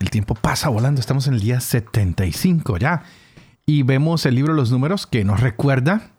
el 0.00 0.10
tiempo 0.10 0.34
pasa 0.34 0.68
volando, 0.68 1.00
estamos 1.00 1.26
en 1.26 1.34
el 1.34 1.40
día 1.40 1.60
75 1.60 2.78
ya. 2.78 3.02
Y 3.66 3.82
vemos 3.82 4.24
el 4.26 4.34
libro 4.34 4.54
los 4.54 4.70
números 4.70 5.06
que 5.06 5.24
nos 5.24 5.40
recuerda 5.40 6.10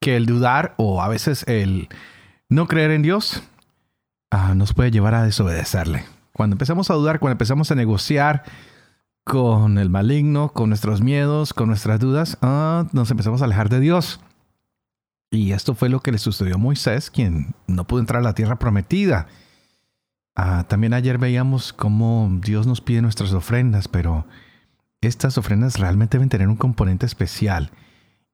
que 0.00 0.16
el 0.16 0.26
dudar 0.26 0.74
o 0.78 1.02
a 1.02 1.08
veces 1.08 1.44
el 1.48 1.88
no 2.48 2.66
creer 2.66 2.90
en 2.90 3.02
Dios 3.02 3.42
ah, 4.30 4.54
nos 4.54 4.72
puede 4.72 4.90
llevar 4.90 5.14
a 5.14 5.24
desobedecerle. 5.24 6.04
Cuando 6.32 6.54
empezamos 6.54 6.90
a 6.90 6.94
dudar, 6.94 7.20
cuando 7.20 7.32
empezamos 7.32 7.70
a 7.70 7.74
negociar 7.74 8.44
con 9.24 9.78
el 9.78 9.88
maligno, 9.90 10.50
con 10.50 10.68
nuestros 10.68 11.00
miedos, 11.00 11.54
con 11.54 11.68
nuestras 11.68 12.00
dudas, 12.00 12.38
ah, 12.42 12.86
nos 12.92 13.10
empezamos 13.10 13.42
a 13.42 13.46
alejar 13.46 13.68
de 13.68 13.80
Dios. 13.80 14.20
Y 15.30 15.52
esto 15.52 15.74
fue 15.74 15.88
lo 15.88 16.00
que 16.00 16.12
le 16.12 16.18
sucedió 16.18 16.54
a 16.54 16.58
Moisés, 16.58 17.10
quien 17.10 17.54
no 17.66 17.86
pudo 17.86 18.00
entrar 18.00 18.20
a 18.20 18.24
la 18.24 18.34
tierra 18.34 18.58
prometida. 18.58 19.26
Ah, 20.36 20.64
también 20.68 20.94
ayer 20.94 21.18
veíamos 21.18 21.72
cómo 21.72 22.28
Dios 22.40 22.66
nos 22.66 22.80
pide 22.80 23.02
nuestras 23.02 23.32
ofrendas, 23.32 23.86
pero 23.86 24.26
estas 25.00 25.38
ofrendas 25.38 25.78
realmente 25.78 26.16
deben 26.16 26.28
tener 26.28 26.48
un 26.48 26.56
componente 26.56 27.06
especial. 27.06 27.70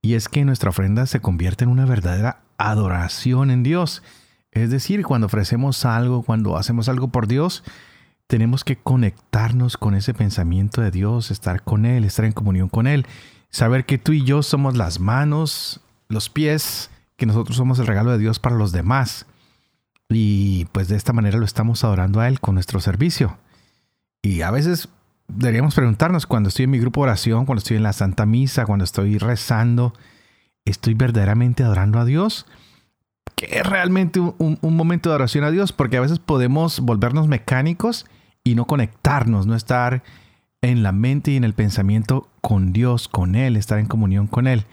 Y 0.02 0.14
es 0.14 0.28
que 0.28 0.44
nuestra 0.44 0.70
ofrenda 0.70 1.04
se 1.06 1.20
convierte 1.20 1.64
en 1.64 1.70
una 1.70 1.84
verdadera 1.84 2.40
adoración 2.56 3.50
en 3.50 3.62
Dios. 3.62 4.02
Es 4.50 4.70
decir, 4.70 5.04
cuando 5.04 5.26
ofrecemos 5.26 5.84
algo, 5.84 6.22
cuando 6.22 6.56
hacemos 6.56 6.88
algo 6.88 7.08
por 7.08 7.26
Dios, 7.26 7.62
tenemos 8.26 8.64
que 8.64 8.76
conectarnos 8.76 9.76
con 9.76 9.94
ese 9.94 10.14
pensamiento 10.14 10.80
de 10.80 10.90
Dios, 10.90 11.30
estar 11.30 11.62
con 11.62 11.84
Él, 11.84 12.04
estar 12.04 12.24
en 12.24 12.32
comunión 12.32 12.68
con 12.68 12.86
Él, 12.86 13.06
saber 13.50 13.84
que 13.84 13.98
tú 13.98 14.12
y 14.12 14.24
yo 14.24 14.42
somos 14.42 14.76
las 14.76 15.00
manos, 15.00 15.80
los 16.08 16.30
pies, 16.30 16.90
que 17.16 17.26
nosotros 17.26 17.56
somos 17.56 17.78
el 17.78 17.86
regalo 17.86 18.10
de 18.12 18.18
Dios 18.18 18.38
para 18.38 18.56
los 18.56 18.72
demás. 18.72 19.26
Y 20.11 20.64
pues 20.66 20.89
de 20.89 20.97
esta 20.97 21.12
manera 21.12 21.39
lo 21.39 21.44
estamos 21.44 21.84
adorando 21.84 22.20
a 22.20 22.28
Él 22.28 22.41
con 22.41 22.55
nuestro 22.55 22.80
servicio. 22.80 23.39
Y 24.22 24.42
a 24.42 24.50
veces 24.50 24.89
deberíamos 25.28 25.75
preguntarnos 25.75 26.27
cuando 26.27 26.48
estoy 26.48 26.64
en 26.64 26.70
mi 26.70 26.78
grupo 26.78 27.00
de 27.00 27.11
oración, 27.11 27.47
cuando 27.47 27.61
estoy 27.61 27.77
en 27.77 27.84
la 27.84 27.92
Santa 27.92 28.27
Misa, 28.27 28.66
cuando 28.66 28.84
estoy 28.84 29.19
rezando, 29.19 29.94
¿estoy 30.64 30.94
verdaderamente 30.94 31.62
adorando 31.62 32.00
a 32.00 32.05
Dios? 32.05 32.47
¿Qué 33.36 33.47
es 33.53 33.66
realmente 33.66 34.20
un, 34.20 34.58
momento 34.62 35.08
de 35.08 35.14
oración 35.14 35.44
a 35.44 35.50
Dios? 35.50 35.72
Porque 35.72 35.97
a 35.97 36.00
veces 36.00 36.19
podemos 36.19 36.81
volvernos 36.81 37.28
mecánicos 37.28 38.05
y 38.42 38.56
no 38.56 38.66
conectarnos, 38.66 39.47
no 39.47 39.55
estar 39.55 40.03
en 40.61 40.83
la 40.83 40.92
mente 40.92 41.31
y 41.31 41.36
en 41.36 41.44
el 41.44 41.55
pensamiento 41.55 42.28
con 42.41 42.72
Dios, 42.72 43.08
con 43.08 43.36
Él, 43.36 43.56
estar 43.56 43.78
en 43.78 43.86
comunión 43.86 44.27
con 44.27 44.47
Él. 44.47 44.66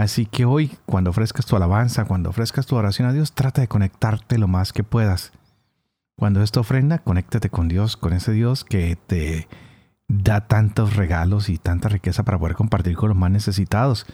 Así 0.00 0.24
que 0.24 0.46
hoy, 0.46 0.78
cuando 0.86 1.10
ofrezcas 1.10 1.44
tu 1.44 1.56
alabanza, 1.56 2.06
cuando 2.06 2.30
ofrezcas 2.30 2.64
tu 2.64 2.74
oración 2.74 3.06
a 3.06 3.12
Dios, 3.12 3.32
trata 3.32 3.60
de 3.60 3.68
conectarte 3.68 4.38
lo 4.38 4.48
más 4.48 4.72
que 4.72 4.82
puedas. 4.82 5.30
Cuando 6.16 6.42
es 6.42 6.52
tu 6.52 6.60
ofrenda, 6.60 7.00
conéctate 7.00 7.50
con 7.50 7.68
Dios, 7.68 7.98
con 7.98 8.14
ese 8.14 8.32
Dios 8.32 8.64
que 8.64 8.96
te 8.96 9.46
da 10.08 10.46
tantos 10.46 10.96
regalos 10.96 11.50
y 11.50 11.58
tanta 11.58 11.90
riqueza 11.90 12.22
para 12.22 12.38
poder 12.38 12.56
compartir 12.56 12.96
con 12.96 13.10
los 13.10 13.18
más 13.18 13.30
necesitados. 13.30 14.06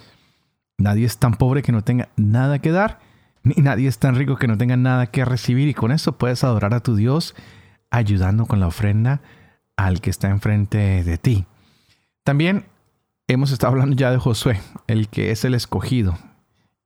Nadie 0.76 1.06
es 1.06 1.18
tan 1.18 1.34
pobre 1.34 1.62
que 1.62 1.70
no 1.70 1.84
tenga 1.84 2.08
nada 2.16 2.58
que 2.58 2.72
dar, 2.72 2.98
ni 3.44 3.54
nadie 3.62 3.86
es 3.86 4.00
tan 4.00 4.16
rico 4.16 4.34
que 4.34 4.48
no 4.48 4.58
tenga 4.58 4.76
nada 4.76 5.06
que 5.06 5.24
recibir. 5.24 5.68
Y 5.68 5.74
con 5.74 5.92
eso 5.92 6.18
puedes 6.18 6.42
adorar 6.42 6.74
a 6.74 6.80
tu 6.80 6.96
Dios 6.96 7.36
ayudando 7.90 8.46
con 8.46 8.58
la 8.58 8.66
ofrenda 8.66 9.20
al 9.76 10.00
que 10.00 10.10
está 10.10 10.30
enfrente 10.30 11.04
de 11.04 11.16
ti. 11.16 11.46
También 12.24 12.64
hemos 13.28 13.50
estado 13.50 13.72
hablando 13.72 13.96
ya 13.96 14.10
de 14.10 14.18
Josué, 14.18 14.60
el 14.86 15.08
que 15.08 15.30
es 15.30 15.44
el 15.44 15.54
escogido. 15.54 16.16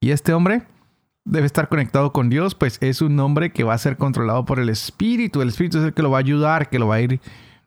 Y 0.01 0.11
este 0.11 0.33
hombre 0.33 0.63
debe 1.25 1.47
estar 1.47 1.69
conectado 1.69 2.13
con 2.13 2.31
Dios, 2.31 2.55
pues 2.55 2.79
es 2.81 3.03
un 3.03 3.19
hombre 3.21 3.53
que 3.53 3.65
va 3.65 3.75
a 3.75 3.79
ser 3.79 3.97
controlado 3.97 4.45
por 4.45 4.59
el 4.59 4.69
Espíritu. 4.69 5.43
El 5.43 5.49
Espíritu 5.49 5.79
es 5.79 5.85
el 5.85 5.95
que 5.95 6.03
lo 6.03 6.11
va 6.11 6.19
a 6.19 6.21
ayudar, 6.21 6.71
que 6.71 6.79
lo 6.79 6.89
va 6.89 6.97
a 6.97 7.01
ir 7.01 7.21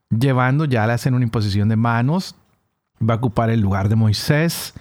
llevando. 0.10 0.66
Ya 0.66 0.88
le 0.88 0.94
hacen 0.94 1.14
una 1.14 1.24
imposición 1.24 1.70
de 1.70 1.76
manos. 1.76 2.36
Va 3.08 3.16
a 3.16 3.18
ocupar 3.18 3.50
el 3.50 3.62
lugar 3.62 3.90
de 3.90 3.96
Moisés. 3.96 4.74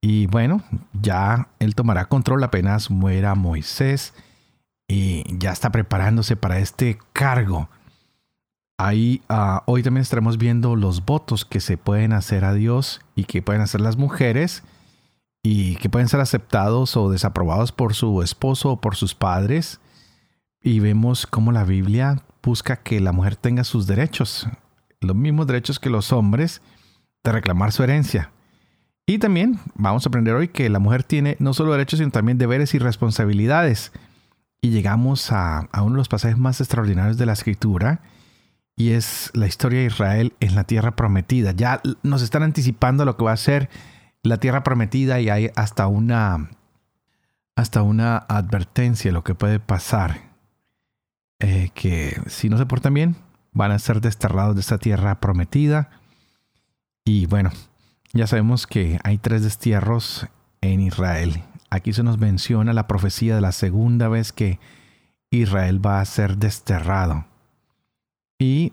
Y 0.00 0.26
bueno, 0.26 0.62
ya 0.92 1.48
él 1.58 1.74
tomará 1.74 2.06
control 2.06 2.42
apenas 2.42 2.90
muera 2.90 3.34
Moisés. 3.34 4.14
Y 4.88 5.24
ya 5.38 5.52
está 5.52 5.70
preparándose 5.70 6.36
para 6.36 6.58
este 6.58 6.98
cargo. 7.12 7.68
Ahí 8.82 9.20
ah, 9.28 9.62
hoy 9.66 9.82
también 9.82 10.00
estaremos 10.00 10.38
viendo 10.38 10.74
los 10.74 11.04
votos 11.04 11.44
que 11.44 11.60
se 11.60 11.76
pueden 11.76 12.14
hacer 12.14 12.46
a 12.46 12.54
Dios 12.54 13.02
y 13.14 13.24
que 13.24 13.42
pueden 13.42 13.60
hacer 13.60 13.82
las 13.82 13.98
mujeres 13.98 14.62
y 15.42 15.76
que 15.76 15.90
pueden 15.90 16.08
ser 16.08 16.20
aceptados 16.20 16.96
o 16.96 17.10
desaprobados 17.10 17.72
por 17.72 17.92
su 17.92 18.22
esposo 18.22 18.70
o 18.70 18.80
por 18.80 18.96
sus 18.96 19.14
padres. 19.14 19.80
Y 20.62 20.80
vemos 20.80 21.26
cómo 21.26 21.52
la 21.52 21.64
Biblia 21.64 22.22
busca 22.42 22.76
que 22.76 23.00
la 23.00 23.12
mujer 23.12 23.36
tenga 23.36 23.64
sus 23.64 23.86
derechos, 23.86 24.48
los 25.02 25.14
mismos 25.14 25.46
derechos 25.46 25.78
que 25.78 25.90
los 25.90 26.10
hombres 26.10 26.62
de 27.22 27.32
reclamar 27.32 27.72
su 27.72 27.82
herencia. 27.82 28.32
Y 29.04 29.18
también 29.18 29.60
vamos 29.74 30.06
a 30.06 30.08
aprender 30.08 30.34
hoy 30.34 30.48
que 30.48 30.70
la 30.70 30.78
mujer 30.78 31.04
tiene 31.04 31.36
no 31.38 31.52
solo 31.52 31.72
derechos, 31.72 31.98
sino 31.98 32.12
también 32.12 32.38
deberes 32.38 32.72
y 32.72 32.78
responsabilidades. 32.78 33.92
Y 34.62 34.70
llegamos 34.70 35.32
a, 35.32 35.68
a 35.70 35.82
uno 35.82 35.96
de 35.96 35.98
los 35.98 36.08
pasajes 36.08 36.38
más 36.38 36.62
extraordinarios 36.62 37.18
de 37.18 37.26
la 37.26 37.34
escritura, 37.34 38.00
y 38.80 38.92
es 38.92 39.30
la 39.34 39.46
historia 39.46 39.80
de 39.80 39.84
Israel 39.84 40.32
en 40.40 40.54
la 40.54 40.64
tierra 40.64 40.96
prometida. 40.96 41.52
Ya 41.52 41.82
nos 42.02 42.22
están 42.22 42.42
anticipando 42.42 43.04
lo 43.04 43.14
que 43.18 43.24
va 43.24 43.32
a 43.32 43.36
ser 43.36 43.68
la 44.22 44.38
tierra 44.38 44.62
prometida 44.62 45.20
y 45.20 45.28
hay 45.28 45.50
hasta 45.54 45.86
una 45.86 46.48
hasta 47.56 47.82
una 47.82 48.16
advertencia 48.16 49.10
de 49.10 49.12
lo 49.12 49.22
que 49.22 49.34
puede 49.34 49.60
pasar. 49.60 50.30
Eh, 51.40 51.68
que 51.74 52.22
si 52.26 52.48
no 52.48 52.56
se 52.56 52.64
portan 52.64 52.94
bien, 52.94 53.16
van 53.52 53.70
a 53.70 53.78
ser 53.78 54.00
desterrados 54.00 54.54
de 54.54 54.62
esa 54.62 54.78
tierra 54.78 55.20
prometida. 55.20 55.90
Y 57.04 57.26
bueno, 57.26 57.50
ya 58.14 58.26
sabemos 58.26 58.66
que 58.66 58.98
hay 59.04 59.18
tres 59.18 59.42
destierros 59.42 60.26
en 60.62 60.80
Israel. 60.80 61.42
Aquí 61.68 61.92
se 61.92 62.02
nos 62.02 62.16
menciona 62.16 62.72
la 62.72 62.86
profecía 62.86 63.34
de 63.34 63.42
la 63.42 63.52
segunda 63.52 64.08
vez 64.08 64.32
que 64.32 64.58
Israel 65.28 65.84
va 65.84 66.00
a 66.00 66.04
ser 66.06 66.38
desterrado. 66.38 67.26
Y 68.42 68.72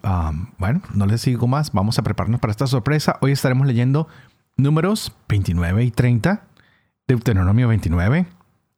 bueno, 0.58 0.82
no 0.94 1.06
les 1.08 1.20
sigo 1.20 1.46
más, 1.46 1.74
vamos 1.74 2.00
a 2.00 2.02
prepararnos 2.02 2.40
para 2.40 2.52
esta 2.52 2.68
sorpresa. 2.68 3.18
Hoy 3.20 3.34
estaremos 3.34 3.68
leyendo 3.68 4.08
números 4.56 5.14
29 5.28 5.84
y 5.84 5.92
30, 5.92 6.48
Deuteronomio 7.06 7.68
29, 7.68 8.28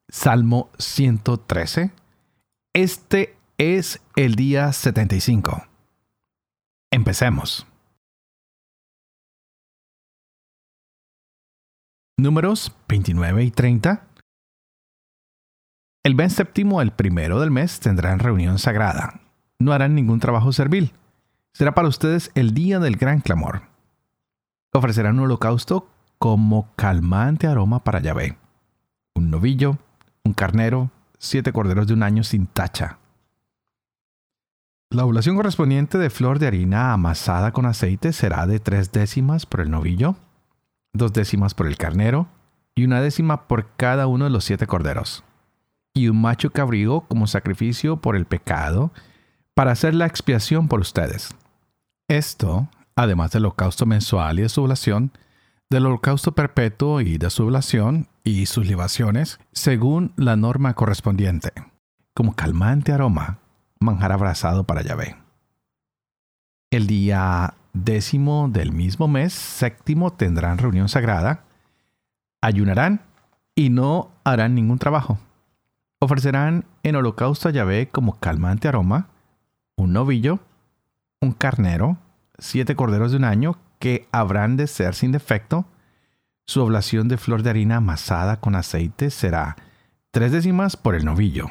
Salmo 0.08 0.68
113. 0.78 1.92
Este 2.72 3.36
es 3.56 4.02
el 4.16 4.34
día 4.34 4.72
75. 4.72 5.62
Empecemos. 6.90 7.68
Números 12.18 12.74
29 12.88 13.44
y 13.44 13.50
30. 13.52 14.08
El 16.02 16.16
mes 16.16 16.32
séptimo, 16.32 16.82
el 16.82 16.90
primero 16.90 17.38
del 17.38 17.52
mes, 17.52 17.78
tendrán 17.78 18.18
reunión 18.18 18.58
sagrada 18.58 19.20
no 19.60 19.72
harán 19.72 19.94
ningún 19.94 20.18
trabajo 20.18 20.52
servil. 20.52 20.92
Será 21.52 21.74
para 21.74 21.88
ustedes 21.88 22.32
el 22.34 22.52
día 22.54 22.80
del 22.80 22.96
gran 22.96 23.20
clamor. 23.20 23.62
Ofrecerán 24.72 25.18
un 25.18 25.26
holocausto 25.26 25.88
como 26.18 26.68
calmante 26.74 27.46
aroma 27.46 27.84
para 27.84 28.00
Yahvé. 28.00 28.36
Un 29.14 29.30
novillo, 29.30 29.78
un 30.24 30.32
carnero, 30.32 30.90
siete 31.18 31.52
corderos 31.52 31.86
de 31.86 31.94
un 31.94 32.02
año 32.02 32.24
sin 32.24 32.46
tacha. 32.46 32.98
La 34.90 35.04
oblación 35.04 35.36
correspondiente 35.36 35.98
de 35.98 36.10
flor 36.10 36.38
de 36.38 36.48
harina 36.48 36.92
amasada 36.92 37.52
con 37.52 37.66
aceite 37.66 38.12
será 38.12 38.46
de 38.46 38.58
tres 38.58 38.90
décimas 38.90 39.46
por 39.46 39.60
el 39.60 39.70
novillo, 39.70 40.16
dos 40.92 41.12
décimas 41.12 41.54
por 41.54 41.66
el 41.66 41.76
carnero 41.76 42.28
y 42.74 42.84
una 42.84 43.00
décima 43.00 43.46
por 43.46 43.76
cada 43.76 44.06
uno 44.06 44.24
de 44.24 44.30
los 44.30 44.44
siete 44.44 44.66
corderos. 44.66 45.22
Y 45.94 46.08
un 46.08 46.20
macho 46.20 46.50
cabrío 46.50 47.02
como 47.02 47.26
sacrificio 47.26 47.98
por 47.98 48.16
el 48.16 48.24
pecado 48.24 48.92
para 49.54 49.72
hacer 49.72 49.94
la 49.94 50.06
expiación 50.06 50.68
por 50.68 50.80
ustedes. 50.80 51.34
Esto, 52.08 52.68
además 52.96 53.30
del 53.32 53.44
holocausto 53.44 53.86
mensual 53.86 54.38
y 54.38 54.42
de 54.42 54.48
su 54.48 54.62
oblación, 54.62 55.12
del 55.70 55.86
holocausto 55.86 56.32
perpetuo 56.32 57.00
y 57.00 57.16
de 57.18 57.30
su 57.30 57.44
oblación 57.44 58.08
y 58.24 58.46
sus 58.46 58.66
libaciones, 58.66 59.38
según 59.52 60.12
la 60.16 60.36
norma 60.36 60.74
correspondiente, 60.74 61.52
como 62.14 62.34
calmante 62.34 62.92
aroma, 62.92 63.38
manjar 63.78 64.12
abrazado 64.12 64.64
para 64.64 64.82
Yahvé. 64.82 65.16
El 66.70 66.86
día 66.86 67.54
décimo 67.72 68.48
del 68.48 68.72
mismo 68.72 69.08
mes, 69.08 69.32
séptimo, 69.32 70.12
tendrán 70.12 70.58
reunión 70.58 70.88
sagrada, 70.88 71.44
ayunarán 72.42 73.02
y 73.54 73.70
no 73.70 74.10
harán 74.24 74.54
ningún 74.54 74.78
trabajo. 74.78 75.18
Ofrecerán 76.00 76.64
en 76.82 76.96
holocausto 76.96 77.48
a 77.48 77.52
Yahvé 77.52 77.88
como 77.88 78.18
calmante 78.18 78.68
aroma, 78.68 79.08
un 79.80 79.92
novillo, 79.94 80.40
un 81.20 81.32
carnero, 81.32 81.96
siete 82.38 82.76
corderos 82.76 83.10
de 83.10 83.16
un 83.16 83.24
año 83.24 83.56
que 83.78 84.06
habrán 84.12 84.56
de 84.56 84.66
ser 84.66 84.94
sin 84.94 85.10
defecto. 85.10 85.66
Su 86.46 86.62
oblación 86.62 87.08
de 87.08 87.16
flor 87.16 87.42
de 87.42 87.50
harina 87.50 87.76
amasada 87.76 88.40
con 88.40 88.54
aceite 88.54 89.10
será 89.10 89.56
tres 90.10 90.32
décimas 90.32 90.76
por 90.76 90.94
el 90.94 91.04
novillo, 91.04 91.46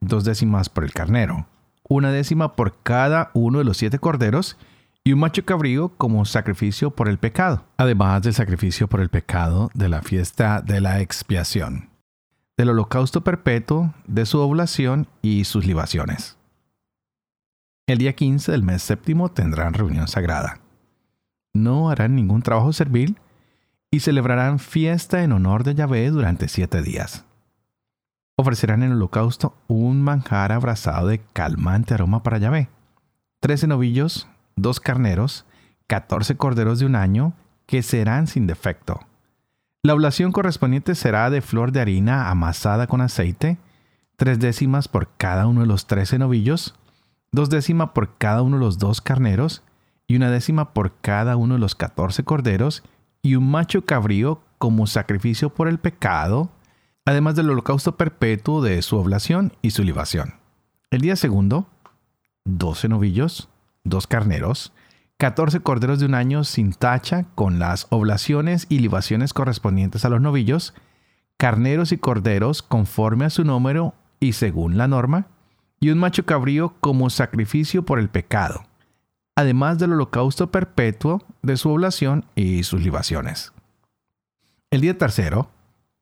dos 0.00 0.24
décimas 0.24 0.68
por 0.68 0.84
el 0.84 0.92
carnero, 0.92 1.46
una 1.88 2.10
décima 2.10 2.56
por 2.56 2.80
cada 2.82 3.30
uno 3.34 3.58
de 3.58 3.64
los 3.64 3.76
siete 3.76 3.98
corderos 3.98 4.56
y 5.02 5.12
un 5.12 5.18
macho 5.18 5.44
cabrío 5.44 5.90
como 5.90 6.24
sacrificio 6.24 6.90
por 6.90 7.08
el 7.08 7.18
pecado, 7.18 7.64
además 7.76 8.22
del 8.22 8.32
sacrificio 8.32 8.88
por 8.88 9.00
el 9.00 9.10
pecado 9.10 9.70
de 9.74 9.90
la 9.90 10.00
fiesta 10.00 10.62
de 10.62 10.80
la 10.80 11.00
expiación, 11.00 11.90
del 12.56 12.70
holocausto 12.70 13.22
perpetuo, 13.22 13.92
de 14.06 14.24
su 14.24 14.38
oblación 14.40 15.06
y 15.20 15.44
sus 15.44 15.66
libaciones. 15.66 16.38
El 17.86 17.98
día 17.98 18.14
15 18.14 18.50
del 18.50 18.62
mes 18.62 18.82
séptimo 18.82 19.28
tendrán 19.28 19.74
reunión 19.74 20.08
sagrada. 20.08 20.58
No 21.52 21.90
harán 21.90 22.14
ningún 22.14 22.40
trabajo 22.40 22.72
servil 22.72 23.18
y 23.90 24.00
celebrarán 24.00 24.58
fiesta 24.58 25.22
en 25.22 25.32
honor 25.32 25.64
de 25.64 25.74
Yahvé 25.74 26.08
durante 26.08 26.48
siete 26.48 26.80
días. 26.80 27.26
Ofrecerán 28.36 28.82
en 28.82 28.92
el 28.92 28.96
holocausto 28.96 29.54
un 29.68 30.00
manjar 30.00 30.50
abrazado 30.50 31.08
de 31.08 31.20
calmante 31.34 31.92
aroma 31.92 32.22
para 32.22 32.38
Yahvé, 32.38 32.70
trece 33.40 33.66
novillos, 33.66 34.28
dos 34.56 34.80
carneros, 34.80 35.44
catorce 35.86 36.38
corderos 36.38 36.78
de 36.78 36.86
un 36.86 36.96
año, 36.96 37.34
que 37.66 37.82
serán 37.82 38.28
sin 38.28 38.46
defecto. 38.46 39.00
La 39.82 39.92
oblación 39.92 40.32
correspondiente 40.32 40.94
será 40.94 41.28
de 41.28 41.42
flor 41.42 41.70
de 41.70 41.82
harina 41.82 42.30
amasada 42.30 42.86
con 42.86 43.02
aceite, 43.02 43.58
tres 44.16 44.40
décimas 44.40 44.88
por 44.88 45.10
cada 45.18 45.46
uno 45.46 45.60
de 45.60 45.66
los 45.66 45.86
trece 45.86 46.18
novillos, 46.18 46.74
dos 47.34 47.50
décimas 47.50 47.90
por 47.90 48.16
cada 48.16 48.42
uno 48.42 48.58
de 48.58 48.64
los 48.64 48.78
dos 48.78 49.00
carneros 49.00 49.62
y 50.06 50.16
una 50.16 50.30
décima 50.30 50.72
por 50.72 51.00
cada 51.00 51.36
uno 51.36 51.54
de 51.54 51.60
los 51.60 51.74
catorce 51.74 52.24
corderos 52.24 52.82
y 53.22 53.34
un 53.36 53.50
macho 53.50 53.84
cabrío 53.84 54.40
como 54.58 54.86
sacrificio 54.86 55.50
por 55.50 55.68
el 55.68 55.78
pecado, 55.78 56.50
además 57.04 57.34
del 57.34 57.50
holocausto 57.50 57.96
perpetuo 57.96 58.62
de 58.62 58.80
su 58.82 58.96
oblación 58.96 59.52
y 59.62 59.70
su 59.70 59.82
libación. 59.82 60.34
El 60.90 61.00
día 61.00 61.16
segundo, 61.16 61.66
doce 62.44 62.88
novillos, 62.88 63.48
dos 63.82 64.06
carneros, 64.06 64.72
catorce 65.16 65.60
corderos 65.60 65.98
de 65.98 66.06
un 66.06 66.14
año 66.14 66.44
sin 66.44 66.72
tacha 66.72 67.26
con 67.34 67.58
las 67.58 67.86
oblaciones 67.90 68.66
y 68.68 68.78
libaciones 68.78 69.32
correspondientes 69.32 70.04
a 70.04 70.08
los 70.08 70.20
novillos, 70.20 70.74
carneros 71.36 71.92
y 71.92 71.98
corderos 71.98 72.62
conforme 72.62 73.24
a 73.24 73.30
su 73.30 73.44
número 73.44 73.94
y 74.20 74.34
según 74.34 74.76
la 74.76 74.86
norma, 74.86 75.26
y 75.80 75.90
un 75.90 75.98
macho 75.98 76.24
cabrío 76.24 76.74
como 76.80 77.10
sacrificio 77.10 77.84
por 77.84 77.98
el 77.98 78.08
pecado, 78.08 78.64
además 79.36 79.78
del 79.78 79.92
holocausto 79.92 80.50
perpetuo 80.50 81.22
de 81.42 81.56
su 81.56 81.70
oblación 81.70 82.24
y 82.34 82.62
sus 82.62 82.82
libaciones. 82.82 83.52
El 84.70 84.80
día 84.80 84.96
tercero, 84.98 85.50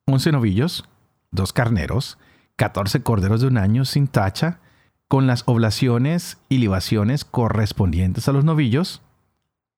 once 0.07 0.31
novillos, 0.31 0.85
dos 1.31 1.53
carneros, 1.53 2.17
catorce 2.55 3.03
corderos 3.03 3.41
de 3.41 3.47
un 3.47 3.57
año 3.57 3.85
sin 3.85 4.07
tacha, 4.07 4.59
con 5.07 5.27
las 5.27 5.43
oblaciones 5.45 6.37
y 6.49 6.57
libaciones 6.57 7.23
correspondientes 7.25 8.27
a 8.27 8.31
los 8.31 8.45
novillos, 8.45 9.01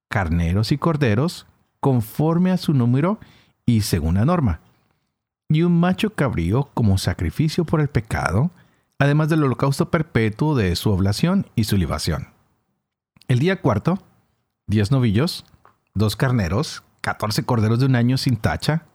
carneros 0.09 0.71
y 0.71 0.77
corderos, 0.77 1.45
conforme 1.79 2.51
a 2.51 2.57
su 2.57 2.73
número 2.73 3.19
y 3.65 3.81
según 3.81 4.15
la 4.15 4.25
norma, 4.25 4.61
y 5.49 5.63
un 5.63 5.79
macho 5.79 6.11
cabrío 6.11 6.69
como 6.73 6.97
sacrificio 6.97 7.65
por 7.65 7.81
el 7.81 7.89
pecado, 7.89 8.51
además 8.99 9.29
del 9.29 9.43
holocausto 9.43 9.89
perpetuo 9.89 10.55
de 10.55 10.75
su 10.75 10.91
oblación 10.91 11.47
y 11.55 11.65
su 11.65 11.77
libación. 11.77 12.29
El 13.27 13.39
día 13.39 13.61
cuarto, 13.61 13.99
diez 14.67 14.91
novillos, 14.91 15.45
dos 15.93 16.15
carneros, 16.15 16.83
catorce 17.01 17.43
corderos 17.43 17.79
de 17.79 17.85
un 17.85 17.95
año 17.95 18.17
sin 18.17 18.37
tacha, 18.37 18.85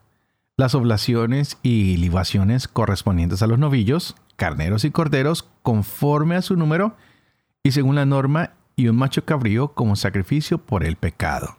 las 0.57 0.75
oblaciones 0.75 1.57
y 1.63 1.97
libaciones 1.97 2.67
correspondientes 2.67 3.41
a 3.41 3.47
los 3.47 3.59
novillos, 3.59 4.15
carneros 4.35 4.85
y 4.85 4.91
corderos 4.91 5.47
conforme 5.63 6.35
a 6.35 6.41
su 6.41 6.55
número 6.55 6.95
y 7.63 7.71
según 7.71 7.95
la 7.95 8.05
norma 8.05 8.51
y 8.75 8.87
un 8.87 8.95
macho 8.95 9.25
cabrío 9.25 9.73
como 9.73 9.95
sacrificio 9.95 10.57
por 10.57 10.83
el 10.83 10.95
pecado, 10.95 11.57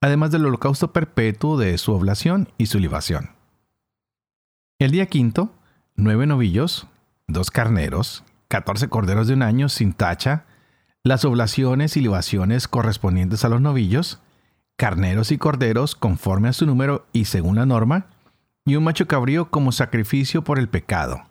además 0.00 0.30
del 0.30 0.46
holocausto 0.46 0.92
perpetuo 0.92 1.56
de 1.56 1.76
su 1.78 1.92
oblación 1.92 2.48
y 2.58 2.66
su 2.66 2.78
libación. 2.78 3.30
El 4.78 4.90
día 4.90 5.06
quinto, 5.06 5.54
nueve 5.96 6.26
novillos, 6.26 6.86
dos 7.32 7.50
carneros, 7.50 8.24
catorce 8.48 8.88
corderos 8.88 9.28
de 9.28 9.34
un 9.34 9.42
año 9.42 9.68
sin 9.68 9.92
tacha, 9.92 10.44
las 11.02 11.24
oblaciones 11.24 11.96
y 11.96 12.00
libaciones 12.00 12.68
correspondientes 12.68 13.44
a 13.44 13.48
los 13.48 13.60
novillos, 13.60 14.20
carneros 14.76 15.32
y 15.32 15.38
corderos 15.38 15.94
conforme 15.94 16.48
a 16.48 16.52
su 16.52 16.66
número 16.66 17.06
y 17.12 17.26
según 17.26 17.56
la 17.56 17.66
norma, 17.66 18.06
y 18.64 18.76
un 18.76 18.84
macho 18.84 19.06
cabrío 19.06 19.50
como 19.50 19.72
sacrificio 19.72 20.44
por 20.44 20.58
el 20.58 20.68
pecado, 20.68 21.22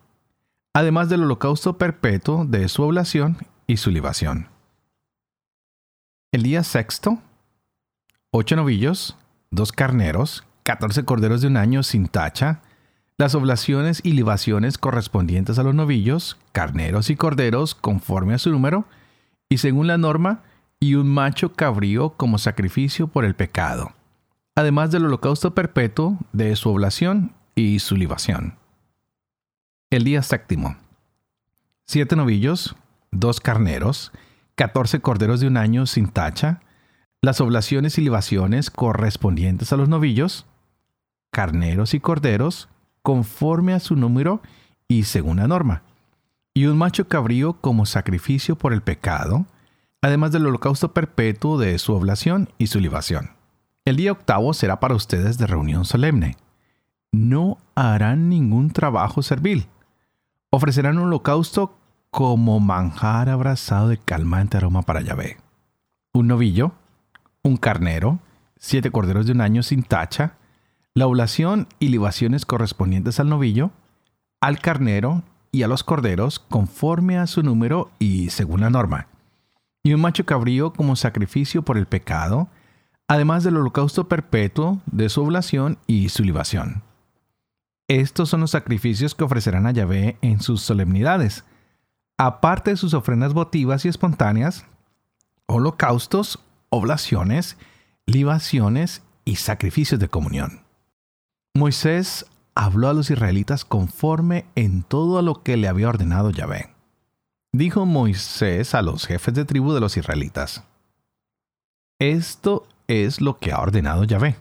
además 0.74 1.08
del 1.08 1.22
holocausto 1.22 1.78
perpetuo 1.78 2.44
de 2.44 2.68
su 2.68 2.82
oblación 2.82 3.38
y 3.66 3.76
su 3.76 3.90
libación. 3.90 4.48
El 6.32 6.42
día 6.42 6.62
sexto, 6.64 7.18
ocho 8.30 8.56
novillos, 8.56 9.16
dos 9.50 9.72
carneros, 9.72 10.44
catorce 10.62 11.04
corderos 11.04 11.40
de 11.40 11.48
un 11.48 11.56
año 11.56 11.82
sin 11.82 12.08
tacha, 12.08 12.62
las 13.20 13.34
oblaciones 13.34 14.00
y 14.02 14.12
libaciones 14.12 14.78
correspondientes 14.78 15.58
a 15.58 15.62
los 15.62 15.74
novillos, 15.74 16.38
carneros 16.52 17.10
y 17.10 17.16
corderos 17.16 17.74
conforme 17.74 18.32
a 18.32 18.38
su 18.38 18.50
número, 18.50 18.86
y 19.50 19.58
según 19.58 19.88
la 19.88 19.98
norma, 19.98 20.40
y 20.80 20.94
un 20.94 21.06
macho 21.06 21.52
cabrío 21.52 22.14
como 22.16 22.38
sacrificio 22.38 23.08
por 23.08 23.26
el 23.26 23.34
pecado, 23.34 23.92
además 24.54 24.90
del 24.90 25.04
holocausto 25.04 25.54
perpetuo 25.54 26.16
de 26.32 26.56
su 26.56 26.70
oblación 26.70 27.34
y 27.54 27.80
su 27.80 27.94
libación. 27.94 28.56
El 29.90 30.04
día 30.04 30.22
séptimo. 30.22 30.78
Siete 31.84 32.16
novillos, 32.16 32.74
dos 33.10 33.40
carneros, 33.40 34.12
catorce 34.54 35.00
corderos 35.00 35.40
de 35.40 35.46
un 35.46 35.58
año 35.58 35.84
sin 35.84 36.08
tacha, 36.08 36.62
las 37.20 37.42
oblaciones 37.42 37.98
y 37.98 38.00
libaciones 38.00 38.70
correspondientes 38.70 39.74
a 39.74 39.76
los 39.76 39.90
novillos, 39.90 40.46
carneros 41.30 41.92
y 41.92 42.00
corderos, 42.00 42.70
conforme 43.02 43.72
a 43.72 43.80
su 43.80 43.96
número 43.96 44.42
y 44.88 45.04
según 45.04 45.38
la 45.38 45.48
norma, 45.48 45.82
y 46.54 46.66
un 46.66 46.76
macho 46.76 47.08
cabrío 47.08 47.54
como 47.54 47.86
sacrificio 47.86 48.56
por 48.56 48.72
el 48.72 48.82
pecado, 48.82 49.46
además 50.02 50.32
del 50.32 50.46
holocausto 50.46 50.92
perpetuo 50.92 51.58
de 51.58 51.78
su 51.78 51.94
oblación 51.94 52.48
y 52.58 52.66
su 52.66 52.80
libación. 52.80 53.30
El 53.84 53.96
día 53.96 54.12
octavo 54.12 54.52
será 54.52 54.80
para 54.80 54.94
ustedes 54.94 55.38
de 55.38 55.46
reunión 55.46 55.84
solemne. 55.84 56.36
No 57.12 57.58
harán 57.74 58.28
ningún 58.28 58.70
trabajo 58.70 59.22
servil. 59.22 59.66
Ofrecerán 60.50 60.98
un 60.98 61.04
holocausto 61.04 61.76
como 62.10 62.60
manjar 62.60 63.28
abrazado 63.28 63.88
de 63.88 63.98
calmante 63.98 64.56
aroma 64.56 64.82
para 64.82 65.00
Yahvé. 65.00 65.38
Un 66.12 66.26
novillo, 66.26 66.72
un 67.42 67.56
carnero, 67.56 68.18
siete 68.58 68.90
corderos 68.90 69.26
de 69.26 69.32
un 69.32 69.40
año 69.40 69.62
sin 69.62 69.82
tacha, 69.82 70.34
la 70.94 71.06
oblación 71.06 71.68
y 71.78 71.88
libaciones 71.88 72.44
correspondientes 72.46 73.20
al 73.20 73.28
novillo, 73.28 73.70
al 74.40 74.58
carnero 74.58 75.22
y 75.52 75.62
a 75.62 75.68
los 75.68 75.84
corderos 75.84 76.38
conforme 76.38 77.18
a 77.18 77.26
su 77.26 77.42
número 77.42 77.90
y 77.98 78.30
según 78.30 78.60
la 78.60 78.70
norma, 78.70 79.06
y 79.82 79.94
un 79.94 80.00
macho 80.00 80.26
cabrío 80.26 80.72
como 80.72 80.96
sacrificio 80.96 81.62
por 81.62 81.78
el 81.78 81.86
pecado, 81.86 82.48
además 83.08 83.44
del 83.44 83.56
holocausto 83.56 84.08
perpetuo 84.08 84.80
de 84.86 85.08
su 85.08 85.22
oblación 85.22 85.78
y 85.86 86.08
su 86.08 86.22
libación. 86.22 86.82
Estos 87.88 88.28
son 88.28 88.40
los 88.40 88.52
sacrificios 88.52 89.14
que 89.14 89.24
ofrecerán 89.24 89.66
a 89.66 89.72
Yahvé 89.72 90.16
en 90.22 90.40
sus 90.40 90.62
solemnidades, 90.62 91.44
aparte 92.18 92.70
de 92.70 92.76
sus 92.76 92.94
ofrendas 92.94 93.32
votivas 93.32 93.84
y 93.84 93.88
espontáneas, 93.88 94.64
holocaustos, 95.46 96.38
oblaciones, 96.68 97.56
libaciones 98.06 99.02
y 99.24 99.36
sacrificios 99.36 99.98
de 99.98 100.08
comunión. 100.08 100.69
Moisés 101.54 102.26
habló 102.54 102.88
a 102.88 102.92
los 102.92 103.10
israelitas 103.10 103.64
conforme 103.64 104.46
en 104.54 104.82
todo 104.82 105.18
a 105.18 105.22
lo 105.22 105.42
que 105.42 105.56
le 105.56 105.66
había 105.66 105.88
ordenado 105.88 106.30
Yahvé. 106.30 106.74
Dijo 107.52 107.86
Moisés 107.86 108.74
a 108.74 108.82
los 108.82 109.06
jefes 109.06 109.34
de 109.34 109.44
tribu 109.44 109.72
de 109.72 109.80
los 109.80 109.96
israelitas, 109.96 110.62
Esto 111.98 112.66
es 112.86 113.20
lo 113.20 113.38
que 113.38 113.50
ha 113.50 113.60
ordenado 113.60 114.04
Yahvé. 114.04 114.36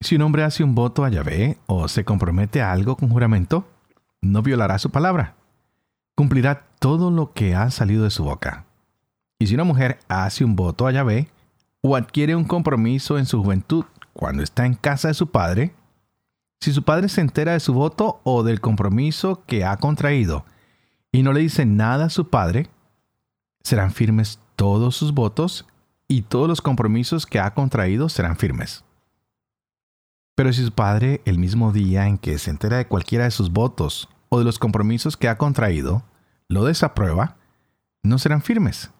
Si 0.00 0.16
un 0.16 0.22
hombre 0.22 0.44
hace 0.44 0.64
un 0.64 0.74
voto 0.74 1.04
a 1.04 1.10
Yahvé 1.10 1.58
o 1.66 1.88
se 1.88 2.04
compromete 2.04 2.62
a 2.62 2.72
algo 2.72 2.96
con 2.96 3.10
juramento, 3.10 3.66
no 4.22 4.42
violará 4.42 4.78
su 4.78 4.90
palabra. 4.90 5.34
Cumplirá 6.16 6.66
todo 6.78 7.10
lo 7.10 7.32
que 7.32 7.54
ha 7.54 7.70
salido 7.70 8.04
de 8.04 8.10
su 8.10 8.24
boca. 8.24 8.64
Y 9.38 9.46
si 9.46 9.54
una 9.54 9.64
mujer 9.64 9.98
hace 10.08 10.44
un 10.44 10.56
voto 10.56 10.86
a 10.86 10.92
Yahvé, 10.92 11.28
o 11.82 11.96
adquiere 11.96 12.34
un 12.34 12.44
compromiso 12.44 13.18
en 13.18 13.26
su 13.26 13.42
juventud 13.42 13.84
cuando 14.14 14.42
está 14.42 14.64
en 14.64 14.74
casa 14.74 15.08
de 15.08 15.14
su 15.14 15.30
padre, 15.30 15.74
si 16.60 16.72
su 16.72 16.82
padre 16.82 17.10
se 17.10 17.20
entera 17.20 17.52
de 17.52 17.60
su 17.60 17.74
voto 17.74 18.20
o 18.24 18.42
del 18.42 18.62
compromiso 18.62 19.44
que 19.44 19.64
ha 19.64 19.76
contraído 19.76 20.46
y 21.12 21.22
no 21.22 21.32
le 21.32 21.40
dice 21.40 21.66
nada 21.66 22.06
a 22.06 22.10
su 22.10 22.30
padre, 22.30 22.70
serán 23.62 23.92
firmes 23.92 24.38
todos 24.56 24.96
sus 24.96 25.12
votos 25.12 25.66
y 26.08 26.22
todos 26.22 26.48
los 26.48 26.62
compromisos 26.62 27.26
que 27.26 27.40
ha 27.40 27.52
contraído 27.52 28.08
serán 28.08 28.36
firmes. 28.36 28.84
Pero 30.36 30.52
si 30.52 30.64
su 30.64 30.72
padre, 30.72 31.20
el 31.24 31.38
mismo 31.38 31.72
día 31.72 32.06
en 32.06 32.18
que 32.18 32.38
se 32.38 32.50
entera 32.50 32.78
de 32.78 32.86
cualquiera 32.86 33.24
de 33.24 33.30
sus 33.30 33.52
votos 33.52 34.08
o 34.28 34.38
de 34.38 34.44
los 34.44 34.58
compromisos 34.58 35.16
que 35.16 35.28
ha 35.28 35.38
contraído, 35.38 36.02
lo 36.48 36.64
desaprueba, 36.64 37.36
no 38.02 38.18
serán 38.18 38.42
firmes. 38.42 38.90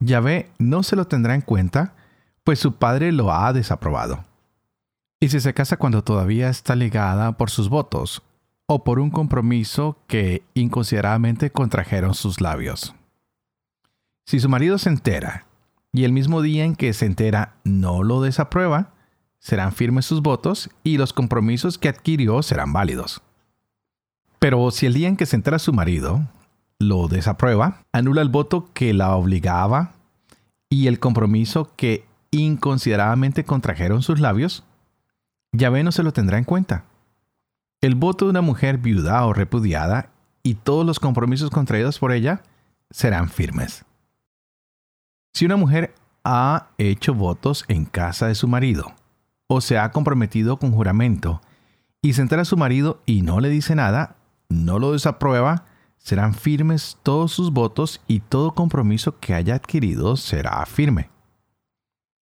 Yahvé 0.00 0.50
no 0.58 0.82
se 0.82 0.96
lo 0.96 1.06
tendrá 1.06 1.34
en 1.34 1.40
cuenta, 1.40 1.94
pues 2.44 2.58
su 2.58 2.74
padre 2.76 3.12
lo 3.12 3.32
ha 3.32 3.52
desaprobado. 3.52 4.24
Y 5.20 5.28
si 5.28 5.40
se 5.40 5.54
casa 5.54 5.78
cuando 5.78 6.04
todavía 6.04 6.50
está 6.50 6.76
ligada 6.76 7.36
por 7.36 7.50
sus 7.50 7.68
votos 7.68 8.22
o 8.66 8.84
por 8.84 8.98
un 8.98 9.10
compromiso 9.10 9.96
que 10.06 10.42
inconsideradamente 10.54 11.50
contrajeron 11.50 12.14
sus 12.14 12.40
labios. 12.40 12.94
Si 14.26 14.40
su 14.40 14.48
marido 14.48 14.76
se 14.78 14.90
entera 14.90 15.46
y 15.92 16.04
el 16.04 16.12
mismo 16.12 16.42
día 16.42 16.64
en 16.64 16.76
que 16.76 16.92
se 16.92 17.06
entera 17.06 17.54
no 17.64 18.02
lo 18.02 18.20
desaprueba, 18.20 18.92
serán 19.38 19.72
firmes 19.72 20.04
sus 20.04 20.20
votos 20.20 20.68
y 20.82 20.98
los 20.98 21.12
compromisos 21.12 21.78
que 21.78 21.88
adquirió 21.88 22.42
serán 22.42 22.72
válidos. 22.72 23.22
Pero 24.38 24.70
si 24.70 24.86
el 24.86 24.94
día 24.94 25.08
en 25.08 25.16
que 25.16 25.26
se 25.26 25.36
entera 25.36 25.58
su 25.58 25.72
marido 25.72 26.28
lo 26.78 27.08
desaprueba, 27.08 27.84
anula 27.92 28.20
el 28.20 28.28
voto 28.28 28.68
que 28.74 28.92
la 28.92 29.14
obligaba 29.14 29.94
y 30.68 30.88
el 30.88 30.98
compromiso 30.98 31.70
que 31.76 32.04
inconsideradamente 32.32 33.44
contrajeron 33.44 34.02
sus 34.02 34.20
labios, 34.20 34.64
Yahvé 35.52 35.82
no 35.82 35.92
se 35.92 36.02
lo 36.02 36.12
tendrá 36.12 36.38
en 36.38 36.44
cuenta. 36.44 36.84
El 37.80 37.94
voto 37.94 38.26
de 38.26 38.30
una 38.30 38.40
mujer 38.40 38.78
viuda 38.78 39.24
o 39.26 39.32
repudiada 39.32 40.10
y 40.42 40.54
todos 40.54 40.86
los 40.86 41.00
compromisos 41.00 41.50
contraídos 41.50 41.98
por 41.98 42.12
ella 42.12 42.42
serán 42.90 43.28
firmes. 43.28 43.84
Si 45.34 45.44
una 45.44 45.56
mujer 45.56 45.94
ha 46.24 46.68
hecho 46.78 47.14
votos 47.14 47.64
en 47.68 47.84
casa 47.84 48.26
de 48.26 48.34
su 48.34 48.48
marido 48.48 48.94
o 49.48 49.60
se 49.60 49.78
ha 49.78 49.90
comprometido 49.90 50.58
con 50.58 50.72
juramento 50.72 51.40
y 52.02 52.14
se 52.14 52.22
entera 52.22 52.42
a 52.42 52.46
su 52.46 52.56
marido 52.56 53.02
y 53.06 53.22
no 53.22 53.40
le 53.40 53.48
dice 53.48 53.74
nada, 53.74 54.16
no 54.48 54.78
lo 54.78 54.92
desaprueba, 54.92 55.64
serán 55.98 56.34
firmes 56.34 56.98
todos 57.02 57.32
sus 57.32 57.52
votos 57.52 58.00
y 58.06 58.20
todo 58.20 58.54
compromiso 58.54 59.18
que 59.18 59.34
haya 59.34 59.56
adquirido 59.56 60.16
será 60.16 60.64
firme. 60.66 61.10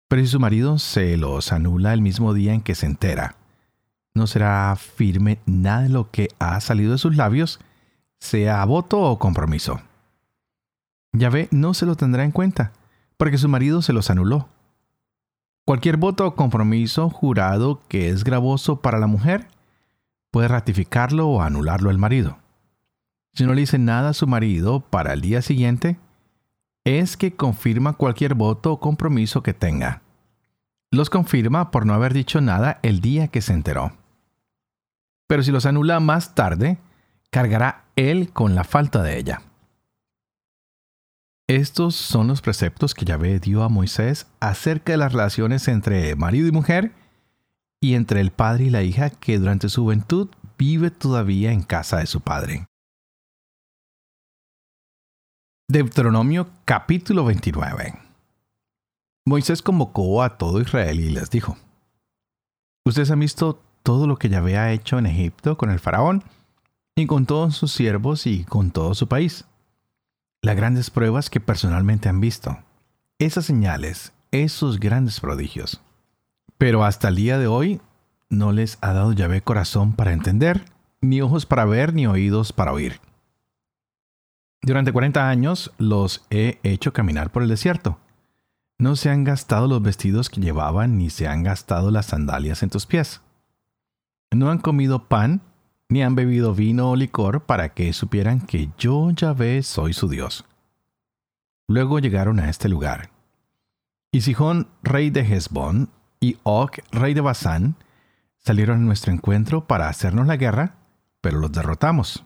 Pero 0.09 0.23
si 0.23 0.29
su 0.29 0.41
marido 0.41 0.79
se 0.79 1.17
los 1.19 1.53
anula 1.53 1.93
el 1.93 2.01
mismo 2.01 2.33
día 2.33 2.55
en 2.55 2.63
que 2.63 2.75
se 2.75 2.87
entera, 2.87 3.37
no 4.15 4.27
será 4.27 4.75
firme 4.77 5.39
nada 5.45 5.83
de 5.83 5.91
lo 5.91 6.11
que 6.11 6.29
ha 6.39 6.61
salido 6.61 6.93
de 6.93 6.99
sus 6.99 7.15
labios, 7.15 7.61
sea 8.19 8.65
voto 8.65 9.01
o 9.01 9.19
compromiso. 9.19 9.81
Yahvé 11.13 11.49
no 11.51 11.75
se 11.75 11.87
lo 11.87 11.95
tendrá 11.95 12.25
en 12.25 12.33
cuenta, 12.33 12.73
porque 13.17 13.39
su 13.39 13.49
marido 13.49 13.83
se 13.83 13.93
los 13.93 14.11
anuló. 14.11 14.49
Cualquier 15.65 15.99
voto 15.99 16.27
o 16.27 16.35
compromiso 16.35 17.11
jurado 17.11 17.83
que 17.89 18.09
es 18.09 18.25
gravoso 18.25 18.81
para 18.81 18.99
la 18.99 19.07
mujer, 19.07 19.49
puede 20.31 20.49
ratificarlo 20.49 21.29
o 21.29 21.43
anularlo 21.43 21.91
el 21.91 21.99
marido. 21.99 22.39
Si 23.35 23.45
no 23.45 23.53
le 23.53 23.61
dice 23.61 23.79
nada 23.79 24.11
a 24.11 24.15
su 24.15 24.27
marido 24.27 24.81
para 24.81 25.13
el 25.13 25.21
día 25.21 25.43
siguiente, 25.43 25.99
es 26.85 27.17
que 27.17 27.35
confirma 27.35 27.95
cualquier 27.95 28.35
voto 28.35 28.73
o 28.73 28.81
compromiso 28.81 29.43
que 29.43 29.55
tenga. 29.55 30.03
Los 30.91 31.11
confirma 31.11 31.71
por 31.71 31.85
no 31.85 31.95
haber 31.95 32.15
dicho 32.15 32.41
nada 32.41 32.81
el 32.83 33.01
día 33.01 33.29
que 33.29 33.43
se 33.43 33.53
enteró. 33.53 33.93
Pero 35.27 35.43
si 35.43 35.53
los 35.53 35.67
anula 35.67 36.01
más 36.01 36.35
tarde, 36.35 36.79
cargará 37.31 37.85
él 37.97 38.33
con 38.33 38.55
la 38.55 38.65
falta 38.65 39.03
de 39.03 39.19
ella. 39.19 39.43
Estos 41.47 41.95
son 41.95 42.29
los 42.29 42.43
preceptos 42.43 42.95
que 42.95 43.05
Yahvé 43.05 43.39
dio 43.39 43.63
a 43.63 43.69
Moisés 43.69 44.27
acerca 44.41 44.93
de 44.93 44.99
las 44.99 45.13
relaciones 45.13 45.67
entre 45.69 46.15
marido 46.15 46.47
y 46.47 46.53
mujer 46.53 46.93
y 47.81 47.95
entre 47.95 48.21
el 48.21 48.31
padre 48.33 48.65
y 48.65 48.71
la 48.71 48.83
hija 48.83 49.11
que 49.11 49.39
durante 49.39 49.69
su 49.69 49.83
juventud 49.83 50.29
vive 50.59 50.91
todavía 50.91 51.53
en 51.53 51.63
casa 51.63 51.99
de 51.99 52.07
su 52.07 52.21
padre. 52.21 52.67
Deuteronomio 55.71 56.49
capítulo 56.65 57.27
29 57.27 57.93
Moisés 59.27 59.61
convocó 59.61 60.23
a 60.23 60.39
todo 60.39 60.63
Israel 60.63 60.99
y 60.99 61.11
les 61.11 61.29
dijo, 61.29 61.59
Ustedes 62.87 63.11
han 63.11 63.21
visto 63.21 63.61
todo 63.83 64.07
lo 64.07 64.17
que 64.17 64.31
Yahvé 64.31 64.57
ha 64.57 64.73
hecho 64.73 64.99
en 64.99 65.05
Egipto 65.05 65.59
con 65.59 65.69
el 65.69 65.79
faraón 65.79 66.25
y 66.97 67.05
con 67.05 67.27
todos 67.27 67.55
sus 67.55 67.71
siervos 67.71 68.27
y 68.27 68.45
con 68.45 68.71
todo 68.71 68.95
su 68.95 69.09
país. 69.09 69.45
Las 70.41 70.57
grandes 70.57 70.89
pruebas 70.89 71.29
que 71.29 71.39
personalmente 71.39 72.09
han 72.09 72.23
visto, 72.23 72.57
esas 73.19 73.45
señales, 73.45 74.15
esos 74.31 74.81
grandes 74.81 75.21
prodigios. 75.21 75.83
Pero 76.57 76.83
hasta 76.83 77.09
el 77.09 77.17
día 77.17 77.37
de 77.37 77.47
hoy 77.47 77.83
no 78.31 78.53
les 78.53 78.79
ha 78.81 78.95
dado 78.95 79.13
Yahvé 79.13 79.43
corazón 79.43 79.93
para 79.93 80.15
entender, 80.15 80.65
ni 81.03 81.21
ojos 81.21 81.45
para 81.45 81.67
ver, 81.67 81.93
ni 81.93 82.07
oídos 82.07 82.55
para 82.55 82.73
oír. 82.73 83.03
Durante 84.63 84.93
40 84.93 85.29
años 85.29 85.73
los 85.79 86.27
he 86.31 86.59
hecho 86.63 86.93
caminar 86.93 87.31
por 87.31 87.43
el 87.43 87.49
desierto. 87.49 87.99
No 88.79 88.97
se 88.97 89.11
han 89.11 89.25
gastado 89.25 89.67
los 89.67 89.83
vestidos 89.83 90.31
que 90.31 90.41
llevaban, 90.41 90.99
ni 90.99 91.11
se 91.11 91.27
han 91.27 91.43
gastado 91.43 91.91
las 91.91 92.07
sandalias 92.07 92.63
en 92.63 92.71
tus 92.71 92.87
pies. 92.87 93.21
No 94.31 94.51
han 94.51 94.59
comido 94.59 95.09
pan, 95.09 95.41
ni 95.89 96.03
han 96.03 96.15
bebido 96.15 96.55
vino 96.55 96.91
o 96.91 96.97
licor 96.97 97.45
para 97.45 97.71
que 97.71 97.93
supieran 97.93 98.41
que 98.41 98.69
yo 98.79 99.11
Yahvé 99.11 99.63
soy 99.63 99.95
su 99.95 100.09
Dios. 100.09 100.45
Luego 101.67 101.99
llegaron 101.99 102.39
a 102.41 102.51
este 102.51 102.69
lugar. 102.69 103.11
Y 104.13 104.21
Sihón, 104.21 104.69
rey 104.83 105.11
de 105.11 105.21
Hezbón, 105.21 105.91
y 106.21 106.37
Og, 106.43 106.71
rey 106.91 107.15
de 107.15 107.21
Basán, 107.21 107.77
salieron 108.39 108.79
a 108.79 108.85
nuestro 108.85 109.13
encuentro 109.13 109.67
para 109.67 109.89
hacernos 109.89 110.27
la 110.27 110.37
guerra, 110.37 110.77
pero 111.21 111.39
los 111.39 111.53
derrotamos. 111.53 112.25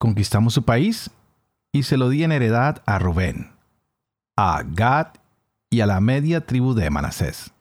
Conquistamos 0.00 0.54
su 0.54 0.62
país 0.62 1.10
y 1.72 1.82
se 1.82 1.98
lo 1.98 2.08
di 2.08 2.24
en 2.24 2.32
heredad 2.32 2.82
a 2.86 2.98
Rubén, 2.98 3.50
a 4.34 4.62
Gad 4.66 5.08
y 5.68 5.82
a 5.82 5.86
la 5.86 6.00
media 6.00 6.46
tribu 6.46 6.72
de 6.72 6.88
Manasés. 6.88 7.52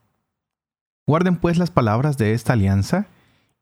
Guarden 1.05 1.35
pues 1.35 1.57
las 1.57 1.69
palabras 1.69 2.17
de 2.17 2.31
esta 2.31 2.53
alianza 2.53 3.07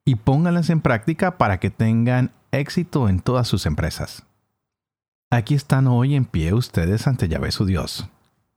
y 0.06 0.14
pónganlas 0.14 0.70
en 0.70 0.82
práctica 0.82 1.40
para 1.40 1.60
que 1.60 1.72
tengan 1.72 2.30
éxito 2.52 3.10
en 3.10 3.20
todas 3.20 3.48
sus 3.48 3.66
empresas. 3.66 4.28
Aquí 5.32 5.56
están 5.56 5.88
hoy 5.88 6.14
en 6.14 6.26
pie 6.26 6.54
ustedes 6.54 7.08
ante 7.08 7.28
Yahvé 7.28 7.52
su 7.52 7.66
Dios, 7.66 8.08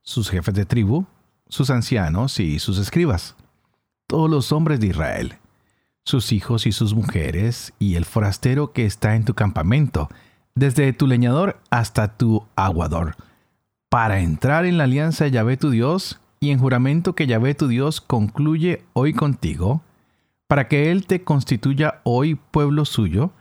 sus 0.03 0.29
jefes 0.29 0.53
de 0.53 0.65
tribu, 0.65 1.07
sus 1.47 1.71
ancianos 1.71 2.39
y 2.39 2.59
sus 2.59 2.77
escribas, 2.77 3.35
todos 4.05 4.29
los 4.29 4.51
hombres 4.51 4.79
de 4.81 4.87
Israel, 4.87 5.39
sus 6.03 6.31
hijos 6.31 6.65
y 6.65 6.71
sus 6.71 6.93
mujeres, 6.93 7.73
y 7.79 7.95
el 7.95 8.05
forastero 8.05 8.73
que 8.73 8.85
está 8.85 9.15
en 9.15 9.25
tu 9.25 9.33
campamento, 9.33 10.09
desde 10.55 10.93
tu 10.93 11.07
leñador 11.07 11.59
hasta 11.69 12.17
tu 12.17 12.45
aguador, 12.55 13.15
para 13.89 14.19
entrar 14.19 14.65
en 14.65 14.77
la 14.77 14.85
alianza 14.85 15.25
de 15.25 15.31
Yahvé 15.31 15.57
tu 15.57 15.69
Dios 15.69 16.19
y 16.39 16.49
en 16.49 16.59
juramento 16.59 17.13
que 17.13 17.27
Yahvé 17.27 17.53
tu 17.53 17.67
Dios 17.67 18.01
concluye 18.01 18.83
hoy 18.93 19.13
contigo, 19.13 19.81
para 20.47 20.67
que 20.67 20.91
Él 20.91 21.05
te 21.05 21.23
constituya 21.23 22.01
hoy 22.03 22.35
pueblo 22.35 22.85
suyo, 22.85 23.31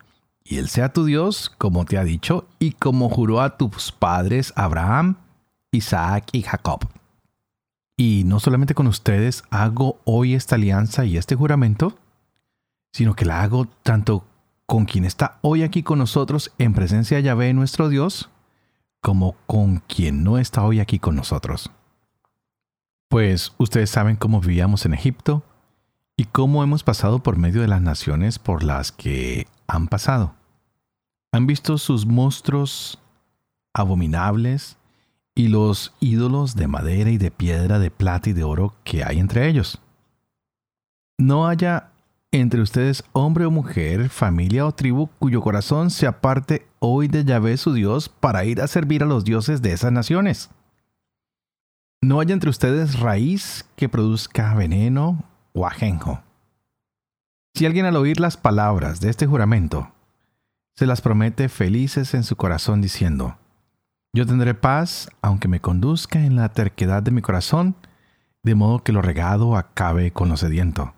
y 0.44 0.58
Él 0.58 0.68
sea 0.68 0.92
tu 0.92 1.04
Dios, 1.04 1.50
como 1.58 1.84
te 1.84 1.98
ha 1.98 2.04
dicho, 2.04 2.46
y 2.58 2.72
como 2.72 3.08
juró 3.08 3.40
a 3.40 3.56
tus 3.56 3.90
padres 3.92 4.52
Abraham, 4.56 5.16
Isaac 5.72 6.28
y 6.32 6.42
Jacob. 6.42 6.88
Y 7.96 8.24
no 8.26 8.40
solamente 8.40 8.74
con 8.74 8.86
ustedes 8.86 9.44
hago 9.50 10.00
hoy 10.04 10.34
esta 10.34 10.56
alianza 10.56 11.04
y 11.04 11.16
este 11.16 11.34
juramento, 11.36 11.94
sino 12.92 13.14
que 13.14 13.24
la 13.24 13.42
hago 13.42 13.66
tanto 13.82 14.24
con 14.66 14.84
quien 14.84 15.04
está 15.04 15.38
hoy 15.42 15.62
aquí 15.62 15.82
con 15.82 15.98
nosotros 15.98 16.52
en 16.58 16.74
presencia 16.74 17.16
de 17.16 17.24
Yahvé 17.24 17.52
nuestro 17.54 17.88
Dios, 17.88 18.30
como 19.00 19.34
con 19.46 19.78
quien 19.78 20.22
no 20.22 20.38
está 20.38 20.62
hoy 20.62 20.80
aquí 20.80 20.98
con 20.98 21.16
nosotros. 21.16 21.70
Pues 23.08 23.52
ustedes 23.58 23.90
saben 23.90 24.16
cómo 24.16 24.40
vivíamos 24.40 24.86
en 24.86 24.94
Egipto 24.94 25.42
y 26.16 26.26
cómo 26.26 26.62
hemos 26.62 26.84
pasado 26.84 27.20
por 27.20 27.36
medio 27.36 27.62
de 27.62 27.68
las 27.68 27.82
naciones 27.82 28.38
por 28.38 28.62
las 28.62 28.92
que 28.92 29.48
han 29.66 29.88
pasado. 29.88 30.34
Han 31.32 31.46
visto 31.46 31.78
sus 31.78 32.06
monstruos 32.06 33.00
abominables 33.72 34.76
y 35.34 35.48
los 35.48 35.94
ídolos 36.00 36.54
de 36.54 36.68
madera 36.68 37.10
y 37.10 37.18
de 37.18 37.30
piedra, 37.30 37.78
de 37.78 37.90
plata 37.90 38.30
y 38.30 38.32
de 38.32 38.44
oro 38.44 38.74
que 38.84 39.02
hay 39.02 39.18
entre 39.18 39.48
ellos. 39.48 39.80
No 41.18 41.48
haya 41.48 41.90
entre 42.32 42.60
ustedes 42.60 43.02
hombre 43.12 43.44
o 43.44 43.50
mujer, 43.50 44.08
familia 44.08 44.64
o 44.66 44.72
tribu 44.72 45.08
cuyo 45.18 45.40
corazón 45.40 45.90
se 45.90 46.06
aparte 46.06 46.66
hoy 46.78 47.08
de 47.08 47.24
Yahvé 47.24 47.56
su 47.56 47.72
Dios 47.72 48.08
para 48.08 48.44
ir 48.44 48.60
a 48.60 48.68
servir 48.68 49.02
a 49.02 49.06
los 49.06 49.24
dioses 49.24 49.62
de 49.62 49.72
esas 49.72 49.92
naciones. 49.92 50.50
no 52.02 52.18
haya 52.18 52.32
entre 52.32 52.48
ustedes 52.48 52.98
raíz 52.98 53.66
que 53.76 53.88
produzca 53.88 54.54
veneno 54.54 55.22
o 55.52 55.66
ajenjo. 55.66 56.22
Si 57.54 57.66
alguien 57.66 57.84
al 57.84 57.96
oír 57.96 58.20
las 58.20 58.38
palabras 58.38 59.00
de 59.00 59.10
este 59.10 59.26
juramento, 59.26 59.92
se 60.76 60.86
las 60.86 61.02
promete 61.02 61.50
felices 61.50 62.14
en 62.14 62.24
su 62.24 62.36
corazón 62.36 62.80
diciendo, 62.80 63.36
yo 64.14 64.24
tendré 64.24 64.54
paz 64.54 65.10
aunque 65.20 65.46
me 65.46 65.60
conduzca 65.60 66.20
en 66.24 66.36
la 66.36 66.48
terquedad 66.48 67.02
de 67.02 67.10
mi 67.10 67.20
corazón, 67.20 67.76
de 68.42 68.54
modo 68.54 68.82
que 68.82 68.92
lo 68.92 69.02
regado 69.02 69.56
acabe 69.56 70.10
con 70.10 70.30
lo 70.30 70.38
sediento. 70.38 70.94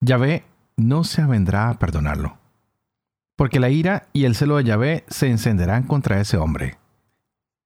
Yahvé 0.00 0.44
no 0.76 1.04
se 1.04 1.22
avendrá 1.22 1.70
a 1.70 1.78
perdonarlo, 1.78 2.38
porque 3.34 3.60
la 3.60 3.70
ira 3.70 4.08
y 4.12 4.24
el 4.24 4.34
celo 4.34 4.56
de 4.56 4.64
Yahvé 4.64 5.04
se 5.08 5.28
encenderán 5.28 5.84
contra 5.84 6.20
ese 6.20 6.36
hombre. 6.36 6.78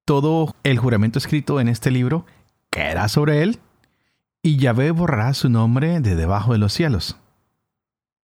Todo 0.05 0.55
el 0.63 0.79
juramento 0.79 1.19
escrito 1.19 1.61
en 1.61 1.69
este 1.69 1.91
libro 1.91 2.27
caerá 2.71 3.09
sobre 3.09 3.43
él, 3.43 3.59
y 4.43 4.57
Yahvé 4.57 4.91
borrará 4.93 5.35
su 5.35 5.49
nombre 5.49 6.01
de 6.01 6.15
debajo 6.15 6.53
de 6.53 6.59
los 6.59 6.73
cielos. 6.73 7.17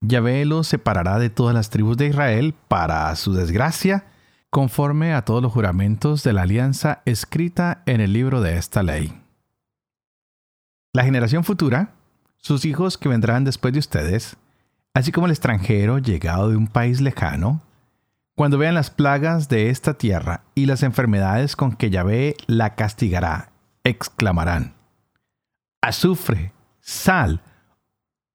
Yahvé 0.01 0.43
lo 0.45 0.63
separará 0.63 1.17
de 1.17 1.29
todas 1.29 1.55
las 1.55 1.69
tribus 1.69 1.95
de 1.97 2.07
Israel 2.07 2.53
para 2.67 3.15
su 3.15 3.33
desgracia, 3.33 4.05
conforme 4.49 5.13
a 5.13 5.23
todos 5.23 5.41
los 5.41 5.53
juramentos 5.53 6.23
de 6.23 6.33
la 6.33 6.43
alianza 6.43 7.01
escrita 7.05 7.83
en 7.85 8.01
el 8.01 8.13
libro 8.13 8.41
de 8.41 8.57
esta 8.57 8.83
ley. 8.83 9.19
La 10.93 11.03
generación 11.03 11.43
futura, 11.43 11.95
sus 12.43 12.65
hijos 12.65 12.97
que 12.97 13.07
vendrán 13.07 13.45
después 13.45 13.73
de 13.73 13.79
ustedes, 13.79 14.35
así 14.93 15.13
como 15.13 15.27
el 15.27 15.31
extranjero 15.31 15.97
llegado 15.97 16.49
de 16.49 16.57
un 16.57 16.67
país 16.67 16.99
lejano, 16.99 17.61
cuando 18.35 18.57
vean 18.57 18.75
las 18.75 18.89
plagas 18.89 19.47
de 19.47 19.69
esta 19.69 19.93
tierra 19.93 20.41
y 20.53 20.65
las 20.65 20.83
enfermedades 20.83 21.55
con 21.55 21.71
que 21.71 21.89
Yahvé 21.89 22.35
la 22.47 22.75
castigará, 22.75 23.53
exclamarán, 23.85 24.73
azufre, 25.81 26.51
sal, 26.81 27.41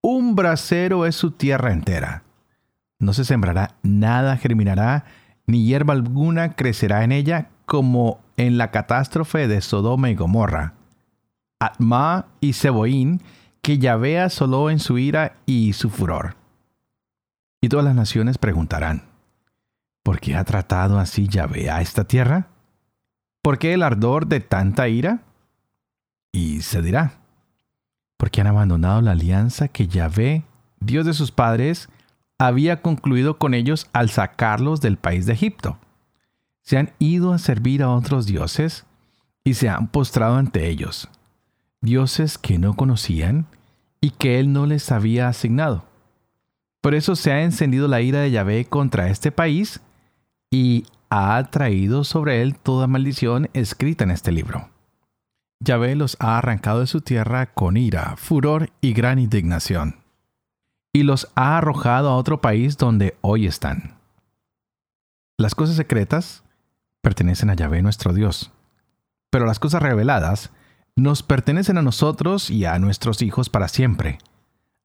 un 0.00 0.35
brasero 0.35 1.05
es 1.05 1.15
su 1.15 1.33
tierra 1.33 1.73
entera. 1.73 2.23
No 2.99 3.12
se 3.12 3.27
sembrará, 3.27 3.75
nada 3.83 4.38
germinará, 4.38 5.05
ni 5.47 5.67
hierba 5.67 5.93
alguna 5.93 6.55
crecerá 6.55 7.05
en 7.05 7.12
ella, 7.12 7.50
como 7.67 8.21
en 8.38 8.57
la 8.57 8.71
catástrofe 8.71 9.49
de 9.49 9.61
Sodoma 9.61 10.09
y 10.09 10.15
Gomorra. 10.15 10.73
Atma 11.61 12.27
y 12.41 12.55
Seboín, 12.55 13.21
que 13.69 13.77
Yahvé 13.77 14.19
asoló 14.19 14.71
en 14.71 14.79
su 14.79 14.97
ira 14.97 15.37
y 15.45 15.75
su 15.75 15.91
furor. 15.91 16.37
Y 17.61 17.69
todas 17.69 17.85
las 17.85 17.95
naciones 17.95 18.39
preguntarán, 18.39 19.03
¿por 20.03 20.21
qué 20.21 20.37
ha 20.37 20.45
tratado 20.45 20.99
así 20.99 21.29
Yahvé 21.29 21.69
a 21.69 21.83
esta 21.83 22.05
tierra? 22.05 22.49
¿Por 23.43 23.59
qué 23.59 23.75
el 23.75 23.83
ardor 23.83 24.27
de 24.27 24.41
tanta 24.41 24.89
ira? 24.89 25.21
Y 26.33 26.63
se 26.63 26.81
dirá, 26.81 27.19
porque 28.17 28.41
han 28.41 28.47
abandonado 28.47 29.03
la 29.03 29.11
alianza 29.11 29.69
que 29.69 29.87
Yahvé, 29.87 30.45
Dios 30.81 31.05
de 31.05 31.13
sus 31.13 31.31
padres, 31.31 31.91
había 32.39 32.81
concluido 32.81 33.37
con 33.37 33.53
ellos 33.53 33.87
al 33.93 34.09
sacarlos 34.09 34.81
del 34.81 34.97
país 34.97 35.27
de 35.27 35.35
Egipto. 35.35 35.77
Se 36.63 36.79
han 36.79 36.95
ido 36.99 37.35
a 37.35 37.39
servir 37.39 37.83
a 37.83 37.91
otros 37.91 38.25
dioses 38.25 38.87
y 39.45 39.53
se 39.53 39.69
han 39.69 39.89
postrado 39.89 40.37
ante 40.37 40.71
ellos, 40.71 41.11
dioses 41.83 42.39
que 42.39 42.59
no 42.59 42.75
conocían 42.75 43.47
y 44.00 44.11
que 44.11 44.38
él 44.38 44.52
no 44.52 44.67
les 44.67 44.90
había 44.93 45.28
asignado. 45.28 45.85
Por 46.81 46.95
eso 46.95 47.17
se 47.17 47.33
ha 47.33 47.43
encendido 47.43 47.88
la 47.88 48.00
ira 48.00 48.21
de 48.21 48.31
Yahvé 48.31 48.64
contra 48.64 49.09
este 49.09 49.33
país 49.33 49.81
y 50.50 50.87
ha 51.11 51.43
traído 51.50 52.05
sobre 52.05 52.43
él 52.43 52.57
toda 52.57 52.87
maldición 52.87 53.50
escrita 53.52 54.05
en 54.05 54.11
este 54.11 54.33
libro. 54.33 54.71
Yahvé 55.61 55.97
los 55.97 56.17
ha 56.21 56.38
arrancado 56.38 56.81
de 56.81 56.87
su 56.87 57.00
tierra 57.00 57.47
con 57.52 57.76
ira, 57.76 58.14
furor 58.17 58.71
y 58.81 58.93
gran 58.93 59.19
indignación, 59.19 59.97
y 60.93 61.02
los 61.02 61.28
ha 61.34 61.58
arrojado 61.58 62.11
a 62.11 62.17
otro 62.17 62.41
país 62.41 62.76
donde 62.76 63.17
hoy 63.23 63.47
están. 63.47 63.99
Las 65.37 65.54
cosas 65.54 65.76
secretas 65.76 66.45
pertenecen 67.00 67.50
a 67.50 67.54
Yahvé 67.54 67.82
nuestro 67.82 68.13
Dios, 68.13 68.52
pero 69.30 69.47
las 69.47 69.58
cosas 69.58 69.82
reveladas 69.82 70.52
nos 70.99 71.23
pertenecen 71.23 71.78
a 71.78 71.82
nosotros 71.82 72.50
y 72.50 72.65
a 72.65 72.78
nuestros 72.78 73.23
hijos 73.23 73.49
para 73.49 73.69
siempre, 73.69 74.19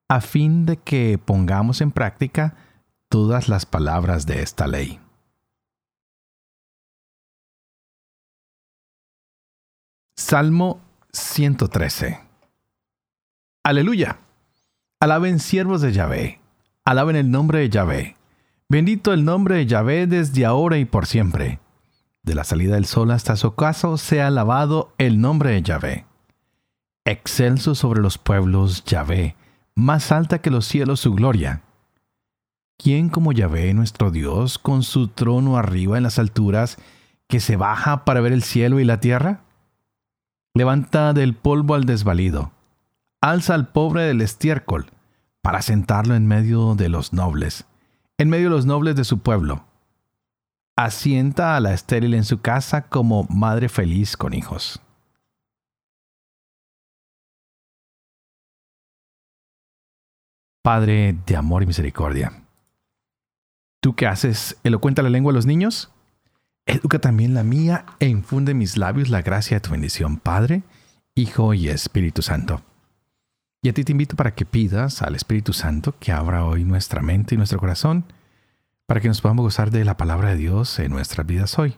a 0.08 0.22
fin 0.22 0.66
de 0.66 0.78
que 0.78 1.18
pongamos 1.18 1.82
en 1.82 1.92
práctica 1.92 2.56
todas 3.10 3.50
las 3.50 3.66
palabras 3.66 4.26
de 4.26 4.42
esta 4.44 4.68
ley. 4.68 5.00
Salmo 10.16 10.80
113. 11.12 12.20
Aleluya. 13.64 14.20
Alaben 15.00 15.40
siervos 15.40 15.82
de 15.82 15.94
Yahvé. 15.94 16.40
Alaben 16.86 17.16
el 17.16 17.32
nombre 17.32 17.60
de 17.60 17.70
Yahvé. 17.70 18.18
Bendito 18.70 19.14
el 19.14 19.26
nombre 19.26 19.56
de 19.56 19.66
Yahvé 19.66 20.06
desde 20.06 20.46
ahora 20.46 20.78
y 20.78 20.86
por 20.86 21.08
siempre. 21.08 21.60
De 22.24 22.36
la 22.36 22.46
salida 22.46 22.76
del 22.76 22.86
sol 22.86 23.12
hasta 23.12 23.36
su 23.36 23.48
ocaso 23.48 23.98
sea 23.98 24.28
alabado 24.28 24.94
el 24.98 25.20
nombre 25.20 25.52
de 25.52 25.62
Yahvé. 25.62 26.06
Excelso 27.04 27.76
sobre 27.76 28.02
los 28.02 28.18
pueblos 28.18 28.86
Yahvé, 28.86 29.36
más 29.76 30.10
alta 30.14 30.40
que 30.40 30.50
los 30.50 30.66
cielos 30.66 31.02
su 31.02 31.14
gloria. 31.14 31.64
¿Quién 32.78 33.10
como 33.10 33.34
Yahvé 33.34 33.74
nuestro 33.74 34.10
Dios, 34.10 34.58
con 34.58 34.84
su 34.84 35.10
trono 35.10 35.58
arriba 35.58 35.98
en 35.98 36.04
las 36.04 36.18
alturas, 36.18 36.78
que 37.28 37.42
se 37.42 37.58
baja 37.58 38.06
para 38.06 38.22
ver 38.22 38.32
el 38.32 38.44
cielo 38.44 38.80
y 38.80 38.86
la 38.86 39.02
tierra? 39.02 39.42
Levanta 40.54 41.12
del 41.12 41.36
polvo 41.36 41.76
al 41.76 41.84
desvalido. 41.84 42.52
Alza 43.20 43.54
al 43.54 43.68
pobre 43.68 44.04
del 44.04 44.22
estiércol, 44.22 44.92
para 45.42 45.62
sentarlo 45.62 46.16
en 46.16 46.26
medio 46.26 46.76
de 46.76 46.88
los 46.88 47.12
nobles, 47.12 47.66
en 48.18 48.30
medio 48.30 48.46
de 48.46 48.56
los 48.56 48.66
nobles 48.66 48.96
de 48.96 49.04
su 49.04 49.20
pueblo. 49.20 49.66
Asienta 50.76 51.56
a 51.56 51.60
la 51.60 51.72
estéril 51.72 52.16
en 52.16 52.24
su 52.24 52.42
casa 52.42 52.90
como 52.90 53.26
madre 53.30 53.70
feliz 53.70 54.18
con 54.18 54.34
hijos. 54.34 54.82
Padre 60.64 61.16
de 61.28 61.36
amor 61.36 61.62
y 61.62 61.68
misericordia. 61.68 62.44
¿Tú 63.82 63.96
qué 63.96 64.08
haces? 64.08 64.58
¿Elocuenta 64.64 65.04
la 65.04 65.12
lengua 65.12 65.32
a 65.32 65.36
los 65.36 65.46
niños? 65.46 65.92
Educa 66.66 66.98
también 67.00 67.36
la 67.36 67.44
mía 67.44 67.86
e 68.00 68.08
infunde 68.08 68.54
en 68.54 68.58
mis 68.58 68.76
labios 68.76 69.10
la 69.10 69.22
gracia 69.22 69.58
de 69.58 69.62
tu 69.62 69.72
bendición, 69.72 70.18
Padre, 70.18 70.64
Hijo 71.14 71.54
y 71.54 71.68
Espíritu 71.68 72.24
Santo. 72.24 72.64
Y 73.62 73.70
a 73.70 73.74
ti 73.74 73.84
te 73.84 73.92
invito 73.92 74.16
para 74.16 74.34
que 74.34 74.46
pidas 74.46 75.04
al 75.04 75.16
Espíritu 75.16 75.54
Santo 75.54 75.94
que 76.00 76.12
abra 76.12 76.46
hoy 76.46 76.64
nuestra 76.64 77.02
mente 77.04 77.36
y 77.36 77.38
nuestro 77.38 77.60
corazón 77.60 78.06
para 78.94 79.02
que 79.02 79.08
nos 79.08 79.22
podamos 79.22 79.42
gozar 79.42 79.72
de 79.72 79.84
la 79.86 79.98
palabra 79.98 80.30
de 80.30 80.36
Dios 80.36 80.78
en 80.78 80.92
nuestras 80.92 81.26
vidas 81.26 81.58
hoy. 81.58 81.78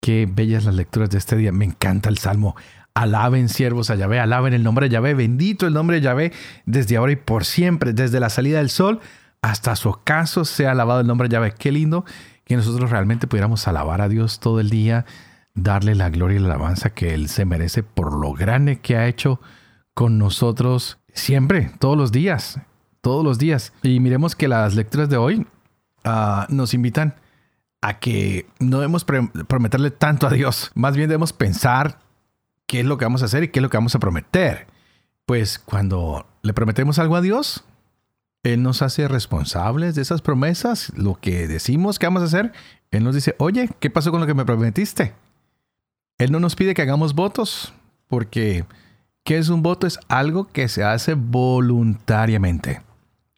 Qué 0.00 0.26
bellas 0.26 0.64
las 0.64 0.74
lecturas 0.74 1.10
de 1.10 1.18
este 1.18 1.36
día. 1.36 1.52
Me 1.52 1.66
encanta 1.66 2.08
el 2.08 2.16
Salmo. 2.16 2.56
Alaben 2.94 3.50
siervos 3.50 3.90
a 3.90 3.94
Yahvé, 3.94 4.18
alaben 4.18 4.54
el 4.54 4.62
nombre 4.62 4.88
de 4.88 4.94
Yahvé, 4.94 5.12
bendito 5.12 5.66
el 5.66 5.74
nombre 5.74 5.96
de 5.96 6.02
Yahvé 6.02 6.32
desde 6.64 6.96
ahora 6.96 7.12
y 7.12 7.16
por 7.16 7.44
siempre, 7.44 7.92
desde 7.92 8.18
la 8.18 8.30
salida 8.30 8.60
del 8.60 8.70
sol 8.70 9.00
hasta 9.42 9.76
su 9.76 9.90
ocaso 9.90 10.46
sea 10.46 10.70
alabado 10.70 11.00
el 11.00 11.06
nombre 11.06 11.28
de 11.28 11.34
Yahvé. 11.34 11.52
Qué 11.52 11.70
lindo 11.70 12.06
que 12.46 12.56
nosotros 12.56 12.90
realmente 12.90 13.26
pudiéramos 13.26 13.68
alabar 13.68 14.00
a 14.00 14.08
Dios 14.08 14.40
todo 14.40 14.60
el 14.60 14.70
día, 14.70 15.04
darle 15.52 15.94
la 15.94 16.08
gloria 16.08 16.38
y 16.38 16.40
la 16.40 16.54
alabanza 16.54 16.94
que 16.94 17.12
Él 17.12 17.28
se 17.28 17.44
merece 17.44 17.82
por 17.82 18.18
lo 18.18 18.32
grande 18.32 18.80
que 18.80 18.96
ha 18.96 19.06
hecho 19.06 19.38
con 19.92 20.16
nosotros 20.16 20.96
siempre, 21.12 21.72
todos 21.78 21.98
los 21.98 22.10
días, 22.10 22.58
todos 23.02 23.22
los 23.22 23.38
días. 23.38 23.74
Y 23.82 24.00
miremos 24.00 24.34
que 24.34 24.48
las 24.48 24.74
lecturas 24.76 25.10
de 25.10 25.18
hoy 25.18 25.46
nos 26.48 26.74
invitan 26.74 27.14
a 27.80 27.98
que 27.98 28.46
no 28.60 28.78
debemos 28.78 29.04
prometerle 29.04 29.90
tanto 29.90 30.26
a 30.26 30.30
Dios, 30.30 30.70
más 30.74 30.96
bien 30.96 31.08
debemos 31.08 31.32
pensar 31.32 31.98
qué 32.66 32.80
es 32.80 32.86
lo 32.86 32.96
que 32.96 33.04
vamos 33.04 33.22
a 33.22 33.26
hacer 33.26 33.44
y 33.44 33.48
qué 33.48 33.58
es 33.58 33.62
lo 33.62 33.68
que 33.68 33.76
vamos 33.76 33.94
a 33.94 33.98
prometer. 33.98 34.66
Pues 35.26 35.58
cuando 35.58 36.26
le 36.42 36.54
prometemos 36.54 36.98
algo 36.98 37.16
a 37.16 37.20
Dios, 37.20 37.64
él 38.42 38.62
nos 38.62 38.82
hace 38.82 39.08
responsables 39.08 39.94
de 39.94 40.02
esas 40.02 40.22
promesas, 40.22 40.92
lo 40.96 41.14
que 41.20 41.48
decimos 41.48 41.98
que 41.98 42.06
vamos 42.06 42.22
a 42.22 42.26
hacer. 42.26 42.52
Él 42.90 43.04
nos 43.04 43.14
dice, 43.14 43.34
oye, 43.38 43.70
¿qué 43.80 43.90
pasó 43.90 44.10
con 44.10 44.20
lo 44.20 44.26
que 44.26 44.34
me 44.34 44.44
prometiste? 44.44 45.14
Él 46.18 46.30
no 46.30 46.40
nos 46.40 46.54
pide 46.54 46.74
que 46.74 46.82
hagamos 46.82 47.14
votos, 47.14 47.72
porque 48.06 48.64
¿qué 49.24 49.38
es 49.38 49.48
un 49.48 49.62
voto? 49.62 49.86
Es 49.86 49.98
algo 50.08 50.46
que 50.46 50.68
se 50.68 50.84
hace 50.84 51.14
voluntariamente. 51.14 52.82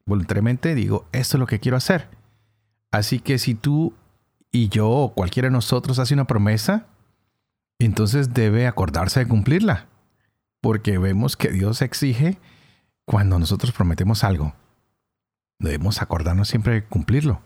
Voluntariamente 0.04 0.74
digo, 0.74 1.06
esto 1.12 1.36
es 1.36 1.40
lo 1.40 1.46
que 1.46 1.60
quiero 1.60 1.76
hacer. 1.76 2.15
Así 2.96 3.20
que 3.20 3.38
si 3.38 3.54
tú 3.54 3.92
y 4.50 4.70
yo 4.70 4.88
o 4.88 5.12
cualquiera 5.12 5.48
de 5.48 5.52
nosotros 5.52 5.98
hace 5.98 6.14
una 6.14 6.26
promesa, 6.26 6.86
entonces 7.78 8.32
debe 8.32 8.66
acordarse 8.66 9.20
de 9.20 9.28
cumplirla. 9.28 9.86
Porque 10.62 10.96
vemos 10.96 11.36
que 11.36 11.50
Dios 11.50 11.82
exige 11.82 12.38
cuando 13.04 13.38
nosotros 13.38 13.72
prometemos 13.72 14.24
algo 14.24 14.54
Debemos 15.58 16.00
acordarnos 16.00 16.48
siempre 16.48 16.72
de 16.72 16.84
cumplirlo. 16.84 17.42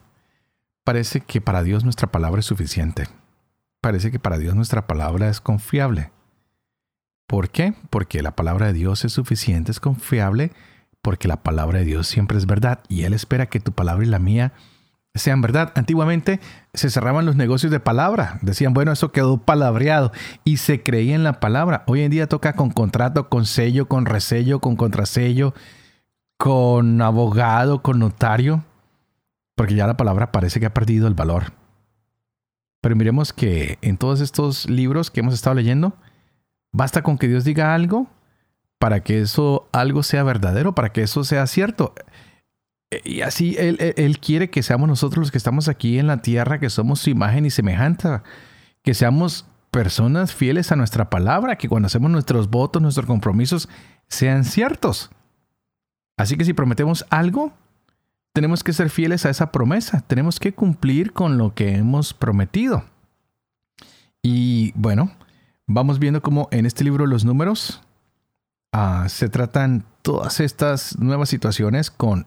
Parece 0.85 1.21
que 1.21 1.41
para 1.41 1.65
Dios 1.65 1.83
nuestra 1.83 2.13
palabra 2.13 2.39
es 2.39 2.47
suficiente. 2.47 3.09
Parece 3.81 4.13
que 4.13 4.21
para 4.21 4.39
Dios 4.39 4.55
nuestra 4.55 4.87
palabra 4.87 5.29
es 5.29 5.41
confiable. 5.41 6.13
¿Por 7.27 7.51
qué? 7.51 7.75
Porque 7.91 8.23
la 8.23 8.37
palabra 8.37 8.67
de 8.67 8.73
Dios 8.73 9.05
es 9.05 9.13
suficiente, 9.13 9.73
es 9.73 9.81
confiable, 9.81 10.53
porque 11.03 11.27
la 11.27 11.43
palabra 11.43 11.81
de 11.81 11.87
Dios 11.87 12.07
siempre 12.07 12.39
es 12.39 12.47
verdad 12.47 12.85
y 12.89 13.03
Él 13.03 13.15
espera 13.15 13.47
que 13.47 13.61
tu 13.61 13.73
palabra 13.73 14.05
y 14.05 14.09
la 14.09 14.19
mía 14.21 14.53
sean 15.15 15.41
verdad. 15.41 15.73
Antiguamente 15.75 16.41
se 16.75 16.91
cerraban 16.91 17.27
los 17.27 17.37
negocios 17.37 17.73
de 17.73 17.81
palabra. 17.81 18.39
Decían, 18.43 18.75
bueno, 18.75 18.93
eso 18.93 19.13
quedó 19.13 19.39
palabreado 19.39 20.13
y 20.45 20.59
se 20.59 20.83
creía 20.83 21.15
en 21.15 21.25
la 21.25 21.41
palabra. 21.41 21.85
Hoy 21.87 22.03
en 22.03 22.11
día 22.11 22.29
toca 22.29 22.55
con 22.55 22.71
contrato, 22.71 23.29
con 23.29 23.47
sello, 23.47 23.87
con 23.87 24.07
resello, 24.07 24.61
con 24.61 24.77
contrasello, 24.77 25.55
con 26.37 27.03
abogado, 27.03 27.83
con 27.83 27.99
notario, 27.99 28.65
porque 29.57 29.75
ya 29.75 29.87
la 29.87 29.97
palabra 29.97 30.33
parece 30.33 30.61
que 30.61 30.67
ha 30.67 30.75
perdido 30.75 31.07
el 31.07 31.15
valor. 31.15 31.53
Pero 32.81 32.97
miremos 32.97 33.33
que 33.33 33.79
en 33.83 33.99
todos 33.99 34.21
estos 34.21 34.69
libros 34.71 35.11
que 35.11 35.21
hemos 35.21 35.35
estado 35.35 35.55
leyendo, 35.55 35.95
basta 36.73 37.03
con 37.03 37.19
que 37.19 37.29
Dios 37.29 37.45
diga 37.45 37.75
algo 37.75 38.07
para 38.79 39.01
que 39.01 39.21
eso 39.21 39.69
algo 39.73 40.03
sea 40.03 40.23
verdadero, 40.23 40.75
para 40.75 40.91
que 40.91 41.03
eso 41.03 41.23
sea 41.25 41.47
cierto. 41.47 41.95
Y 43.05 43.21
así 43.21 43.57
él, 43.57 44.19
quiere 44.21 44.51
que 44.51 44.65
seamos 44.65 44.89
nosotros 44.89 45.23
los 45.23 45.31
que 45.31 45.39
estamos 45.39 45.69
aquí 45.69 45.99
en 45.99 46.09
la 46.09 46.23
tierra, 46.23 46.59
que 46.59 46.71
somos 46.71 47.01
su 47.01 47.11
imagen 47.11 47.47
y 47.47 47.51
semejanza, 47.51 48.25
que 48.83 48.95
seamos 48.95 49.47
personas 49.71 50.35
fieles 50.35 50.73
a 50.73 50.77
nuestra 50.77 51.09
palabra, 51.09 51.57
que 51.57 51.69
cuando 51.69 51.87
hacemos 51.87 52.11
nuestros 52.11 52.51
votos, 52.51 52.83
nuestros 52.83 53.07
compromisos, 53.07 53.69
sean 54.09 54.45
ciertos. 54.45 55.11
Así 56.17 56.37
que 56.37 56.45
si 56.45 56.53
prometemos 56.53 57.07
algo, 57.11 57.53
tenemos 58.33 58.65
que 58.65 58.73
ser 58.73 58.91
fieles 58.91 59.25
a 59.25 59.31
esa 59.31 59.53
promesa, 59.53 60.03
tenemos 60.07 60.41
que 60.41 60.53
cumplir 60.53 61.13
con 61.13 61.39
lo 61.39 61.55
que 61.55 61.77
hemos 61.77 62.13
prometido. 62.13 62.85
Y 64.23 64.73
bueno, 64.75 65.13
vamos 65.67 66.01
viendo 66.01 66.23
cómo 66.23 66.49
en 66.51 66.67
este 66.67 66.83
libro 66.83 67.07
Los 67.07 67.25
Números 67.25 67.83
ah, 68.73 69.07
se 69.09 69.29
tratan 69.29 69.85
todas 70.03 70.41
estas 70.41 70.99
nuevas 70.99 71.29
situaciones 71.29 71.91
con 71.91 72.27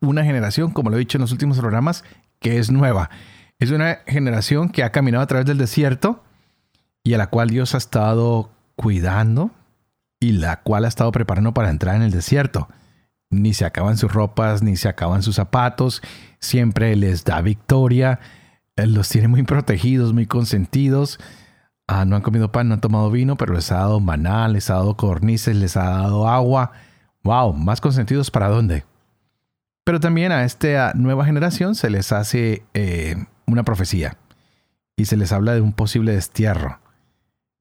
una 0.00 0.24
generación, 0.24 0.70
como 0.70 0.90
lo 0.90 0.96
he 0.96 1.00
dicho 1.00 1.18
en 1.18 1.22
los 1.22 1.32
últimos 1.32 1.58
programas, 1.58 2.04
que 2.40 2.58
es 2.58 2.70
nueva. 2.70 3.10
Es 3.58 3.70
una 3.70 3.98
generación 4.06 4.68
que 4.68 4.84
ha 4.84 4.92
caminado 4.92 5.24
a 5.24 5.26
través 5.26 5.46
del 5.46 5.58
desierto 5.58 6.22
y 7.02 7.14
a 7.14 7.18
la 7.18 7.28
cual 7.28 7.48
Dios 7.48 7.74
ha 7.74 7.78
estado 7.78 8.50
cuidando 8.74 9.50
y 10.20 10.32
la 10.32 10.62
cual 10.62 10.84
ha 10.84 10.88
estado 10.88 11.12
preparando 11.12 11.54
para 11.54 11.70
entrar 11.70 11.96
en 11.96 12.02
el 12.02 12.10
desierto. 12.10 12.68
Ni 13.30 13.54
se 13.54 13.64
acaban 13.64 13.96
sus 13.96 14.12
ropas, 14.12 14.62
ni 14.62 14.76
se 14.76 14.88
acaban 14.88 15.22
sus 15.22 15.36
zapatos, 15.36 16.02
siempre 16.38 16.94
les 16.96 17.24
da 17.24 17.40
victoria, 17.40 18.20
los 18.76 19.08
tiene 19.08 19.28
muy 19.28 19.42
protegidos, 19.42 20.12
muy 20.12 20.26
consentidos. 20.26 21.18
Ah, 21.88 22.04
no 22.04 22.16
han 22.16 22.22
comido 22.22 22.52
pan, 22.52 22.68
no 22.68 22.74
han 22.74 22.80
tomado 22.80 23.10
vino, 23.10 23.36
pero 23.36 23.54
les 23.54 23.72
ha 23.72 23.76
dado 23.76 24.00
maná, 24.00 24.48
les 24.48 24.70
ha 24.70 24.74
dado 24.74 24.96
cornices, 24.96 25.56
les 25.56 25.76
ha 25.76 25.84
dado 25.84 26.28
agua. 26.28 26.72
¡Wow! 27.22 27.54
¿Más 27.54 27.80
consentidos 27.80 28.30
para 28.30 28.48
dónde? 28.48 28.84
Pero 29.86 30.00
también 30.00 30.32
a 30.32 30.42
esta 30.42 30.92
nueva 30.96 31.24
generación 31.24 31.76
se 31.76 31.90
les 31.90 32.10
hace 32.10 32.64
eh, 32.74 33.14
una 33.46 33.62
profecía 33.62 34.18
y 34.96 35.04
se 35.04 35.16
les 35.16 35.30
habla 35.30 35.54
de 35.54 35.60
un 35.60 35.72
posible 35.72 36.10
destierro. 36.12 36.80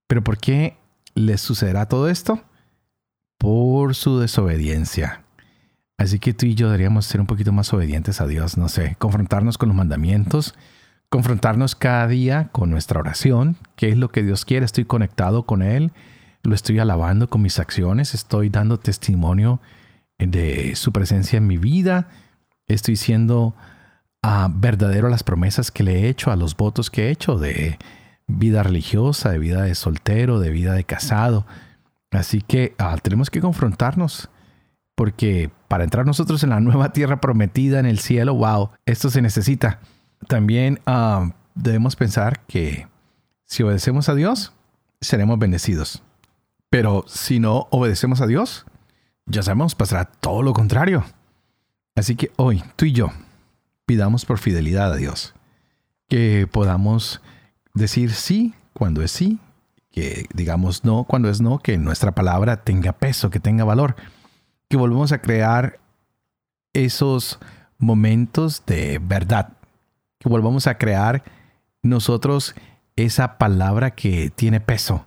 ¿Pero 0.07 0.23
por 0.23 0.39
qué 0.39 0.75
les 1.13 1.39
sucederá 1.39 1.85
todo 1.85 2.09
esto? 2.09 2.43
Por 3.37 3.93
su 3.93 4.17
desobediencia. 4.17 5.23
Así 5.99 6.17
que 6.17 6.33
tú 6.33 6.47
y 6.47 6.55
yo 6.55 6.65
deberíamos 6.65 7.05
ser 7.05 7.21
un 7.21 7.27
poquito 7.27 7.51
más 7.51 7.71
obedientes 7.75 8.19
a 8.19 8.25
Dios, 8.25 8.57
no 8.57 8.69
sé, 8.69 8.95
confrontarnos 8.97 9.59
con 9.59 9.69
los 9.69 9.77
mandamientos, 9.77 10.55
confrontarnos 11.09 11.75
cada 11.75 12.07
día 12.07 12.49
con 12.51 12.71
nuestra 12.71 12.99
oración, 12.99 13.55
qué 13.75 13.89
es 13.89 13.97
lo 13.97 14.09
que 14.09 14.23
Dios 14.23 14.45
quiere, 14.45 14.65
estoy 14.65 14.85
conectado 14.85 15.43
con 15.43 15.61
Él, 15.61 15.91
lo 16.41 16.55
estoy 16.55 16.79
alabando 16.79 17.29
con 17.29 17.43
mis 17.43 17.59
acciones, 17.59 18.15
estoy 18.15 18.49
dando 18.49 18.79
testimonio 18.79 19.61
de 20.17 20.75
su 20.75 20.91
presencia 20.91 21.37
en 21.37 21.47
mi 21.47 21.57
vida. 21.57 22.09
Estoy 22.67 22.95
siendo 22.95 23.55
ah, 24.21 24.49
verdadero 24.53 25.07
a 25.07 25.11
las 25.11 25.23
promesas 25.23 25.71
que 25.71 25.83
le 25.83 26.01
he 26.01 26.09
hecho, 26.09 26.31
a 26.31 26.35
los 26.35 26.55
votos 26.55 26.89
que 26.89 27.07
he 27.07 27.11
hecho 27.11 27.37
de 27.37 27.77
vida 28.27 28.63
religiosa, 28.63 29.29
de 29.29 29.39
vida 29.39 29.63
de 29.63 29.75
soltero, 29.75 30.39
de 30.39 30.49
vida 30.49 30.73
de 30.73 30.83
casado. 30.83 31.45
Así 32.11 32.41
que 32.41 32.75
ah, 32.77 32.97
tenemos 33.01 33.29
que 33.29 33.41
confrontarnos 33.41 34.29
porque 34.95 35.51
para 35.67 35.83
entrar 35.83 36.05
nosotros 36.05 36.43
en 36.43 36.49
la 36.49 36.59
nueva 36.61 36.93
tierra 36.93 37.21
prometida 37.21 37.79
en 37.79 37.85
el 37.85 37.99
cielo, 37.99 38.33
wow, 38.35 38.71
esto 38.85 39.09
se 39.09 39.21
necesita. 39.21 39.79
También 40.27 40.79
ah, 40.85 41.31
debemos 41.53 41.95
pensar 41.95 42.41
que 42.47 42.87
si 43.43 43.63
obedecemos 43.63 44.09
a 44.09 44.15
Dios, 44.15 44.53
seremos 45.01 45.37
bendecidos. 45.37 46.01
Pero 46.69 47.05
si 47.07 47.39
no 47.39 47.67
obedecemos 47.69 48.21
a 48.21 48.27
Dios, 48.27 48.65
ya 49.25 49.43
sabemos, 49.43 49.75
pasará 49.75 50.05
todo 50.05 50.41
lo 50.41 50.53
contrario. 50.53 51.03
Así 51.95 52.15
que 52.15 52.31
hoy, 52.35 52.63
tú 52.75 52.85
y 52.85 52.91
yo, 52.91 53.11
pidamos 53.85 54.25
por 54.25 54.37
fidelidad 54.37 54.93
a 54.93 54.95
Dios, 54.97 55.33
que 56.07 56.47
podamos 56.51 57.21
decir 57.73 58.13
sí 58.13 58.53
cuando 58.73 59.01
es 59.01 59.11
sí, 59.11 59.39
que 59.91 60.27
digamos 60.33 60.83
no 60.83 61.05
cuando 61.05 61.29
es 61.29 61.41
no, 61.41 61.59
que 61.59 61.77
nuestra 61.77 62.11
palabra 62.11 62.63
tenga 62.63 62.91
peso, 62.93 63.29
que 63.29 63.39
tenga 63.39 63.63
valor, 63.63 63.95
que 64.67 64.77
volvamos 64.77 65.11
a 65.11 65.21
crear 65.21 65.79
esos 66.73 67.39
momentos 67.77 68.63
de 68.65 68.99
verdad, 69.01 69.53
que 70.19 70.27
volvamos 70.27 70.67
a 70.67 70.77
crear 70.77 71.23
nosotros 71.81 72.55
esa 72.95 73.37
palabra 73.37 73.91
que 73.91 74.29
tiene 74.29 74.59
peso, 74.59 75.05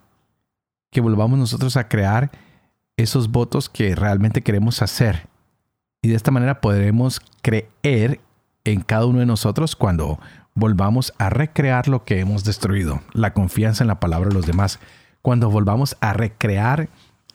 que 0.91 1.01
volvamos 1.01 1.39
nosotros 1.39 1.77
a 1.77 1.89
crear 1.89 2.31
esos 2.99 3.31
votos 3.31 3.69
que 3.71 3.95
realmente 3.95 4.43
queremos 4.43 4.83
hacer. 4.83 5.29
Y 6.03 6.09
de 6.09 6.17
esta 6.17 6.31
manera 6.31 6.61
podremos 6.61 7.23
creer 7.41 8.21
en 8.65 8.83
cada 8.83 9.07
uno 9.07 9.21
de 9.21 9.27
nosotros 9.27 9.77
cuando 9.77 10.19
volvamos 10.55 11.15
a 11.17 11.31
recrear 11.31 11.89
lo 11.89 12.05
que 12.05 12.19
hemos 12.19 12.45
destruido, 12.45 13.01
la 13.13 13.33
confianza 13.33 13.85
en 13.85 13.89
la 13.89 14.01
palabra 14.01 14.29
de 14.29 14.35
los 14.35 14.47
demás, 14.47 14.81
cuando 15.23 15.49
volvamos 15.49 15.97
a 16.01 16.13
recrear 16.13 16.89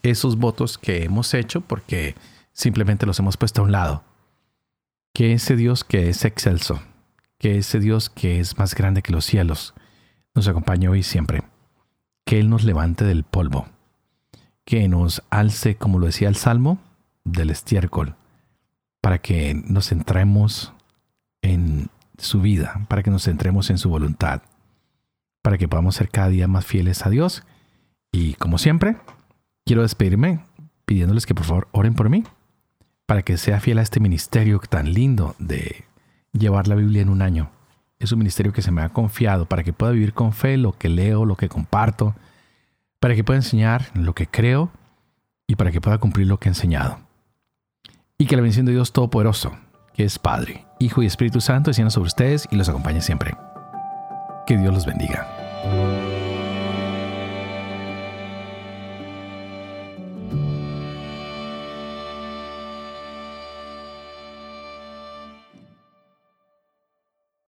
esos 0.04 0.38
votos 0.38 0.78
que 0.78 1.06
hemos 1.06 1.34
hecho 1.34 1.62
porque 1.62 2.16
simplemente 2.52 3.06
los 3.06 3.18
hemos 3.20 3.38
puesto 3.38 3.62
a 3.62 3.66
un 3.66 3.72
lado. 3.72 4.04
Que 5.14 5.32
ese 5.34 5.56
Dios 5.56 5.86
que 5.86 6.10
es 6.10 6.26
excelso, 6.26 6.82
que 7.40 7.58
ese 7.58 7.80
Dios 7.80 8.10
que 8.10 8.42
es 8.42 8.58
más 8.58 8.76
grande 8.76 9.02
que 9.02 9.14
los 9.14 9.26
cielos, 9.26 9.74
nos 10.36 10.48
acompañe 10.48 10.90
hoy 10.90 11.04
siempre. 11.04 11.44
Que 12.26 12.40
Él 12.40 12.50
nos 12.50 12.66
levante 12.66 13.06
del 13.06 13.24
polvo 13.24 13.68
que 14.66 14.88
nos 14.88 15.24
alce, 15.30 15.76
como 15.76 16.00
lo 16.00 16.06
decía 16.06 16.28
el 16.28 16.36
Salmo, 16.36 16.80
del 17.24 17.50
estiércol, 17.50 18.16
para 19.02 19.20
que 19.20 19.54
nos 19.54 19.90
centremos 19.90 20.74
en 21.42 21.90
su 22.18 22.42
vida, 22.42 22.86
para 22.88 23.04
que 23.04 23.12
nos 23.12 23.24
centremos 23.24 23.70
en 23.70 23.78
su 23.78 23.90
voluntad, 23.90 24.42
para 25.42 25.58
que 25.58 25.68
podamos 25.68 25.96
ser 25.96 26.10
cada 26.10 26.30
día 26.30 26.48
más 26.48 26.66
fieles 26.66 27.06
a 27.06 27.10
Dios. 27.10 27.44
Y 28.12 28.36
como 28.36 28.58
siempre, 28.58 28.98
quiero 29.66 29.82
despedirme 29.82 30.46
pidiéndoles 30.86 31.26
que 31.26 31.36
por 31.36 31.46
favor 31.46 31.68
oren 31.72 31.94
por 31.94 32.10
mí, 32.10 32.24
para 33.06 33.24
que 33.24 33.38
sea 33.38 33.60
fiel 33.60 33.80
a 33.80 33.82
este 33.82 34.00
ministerio 34.00 34.60
tan 34.70 34.94
lindo 34.94 35.36
de 35.40 35.84
llevar 36.32 36.68
la 36.68 36.76
Biblia 36.76 37.02
en 37.02 37.10
un 37.10 37.22
año. 37.22 37.52
Es 38.00 38.12
un 38.12 38.20
ministerio 38.20 38.54
que 38.54 38.62
se 38.62 38.72
me 38.72 38.82
ha 38.82 38.90
confiado 38.90 39.46
para 39.46 39.64
que 39.64 39.74
pueda 39.74 39.92
vivir 39.92 40.14
con 40.14 40.34
fe 40.34 40.58
lo 40.58 40.74
que 40.74 40.90
leo, 40.90 41.26
lo 41.26 41.36
que 41.36 41.50
comparto, 41.50 42.16
para 43.04 43.16
que 43.16 43.24
pueda 43.26 43.38
enseñar 43.38 43.88
lo 43.96 44.16
que 44.16 44.28
creo 44.28 44.72
y 45.46 45.58
para 45.58 45.72
que 45.72 45.82
pueda 45.82 45.98
cumplir 45.98 46.26
lo 46.26 46.40
que 46.40 46.48
he 46.48 46.52
enseñado. 46.52 47.00
Y 48.18 48.28
que 48.28 48.38
la 48.38 48.42
bendición 48.42 48.66
de 48.66 48.72
Dios 48.72 48.94
Todopoderoso, 48.94 49.52
que 49.94 50.06
es 50.06 50.18
Padre, 50.18 50.66
Hijo 50.80 51.04
y 51.04 51.06
Espíritu 51.06 51.42
Santo, 51.42 51.70
descienda 51.70 51.90
sobre 51.90 52.08
ustedes 52.08 52.48
y 52.50 52.56
los 52.56 52.70
acompañe 52.70 53.02
siempre. 53.02 53.36
Que 54.48 54.58
Dios 54.58 54.74
los 54.74 54.86
bendiga. 54.86 55.28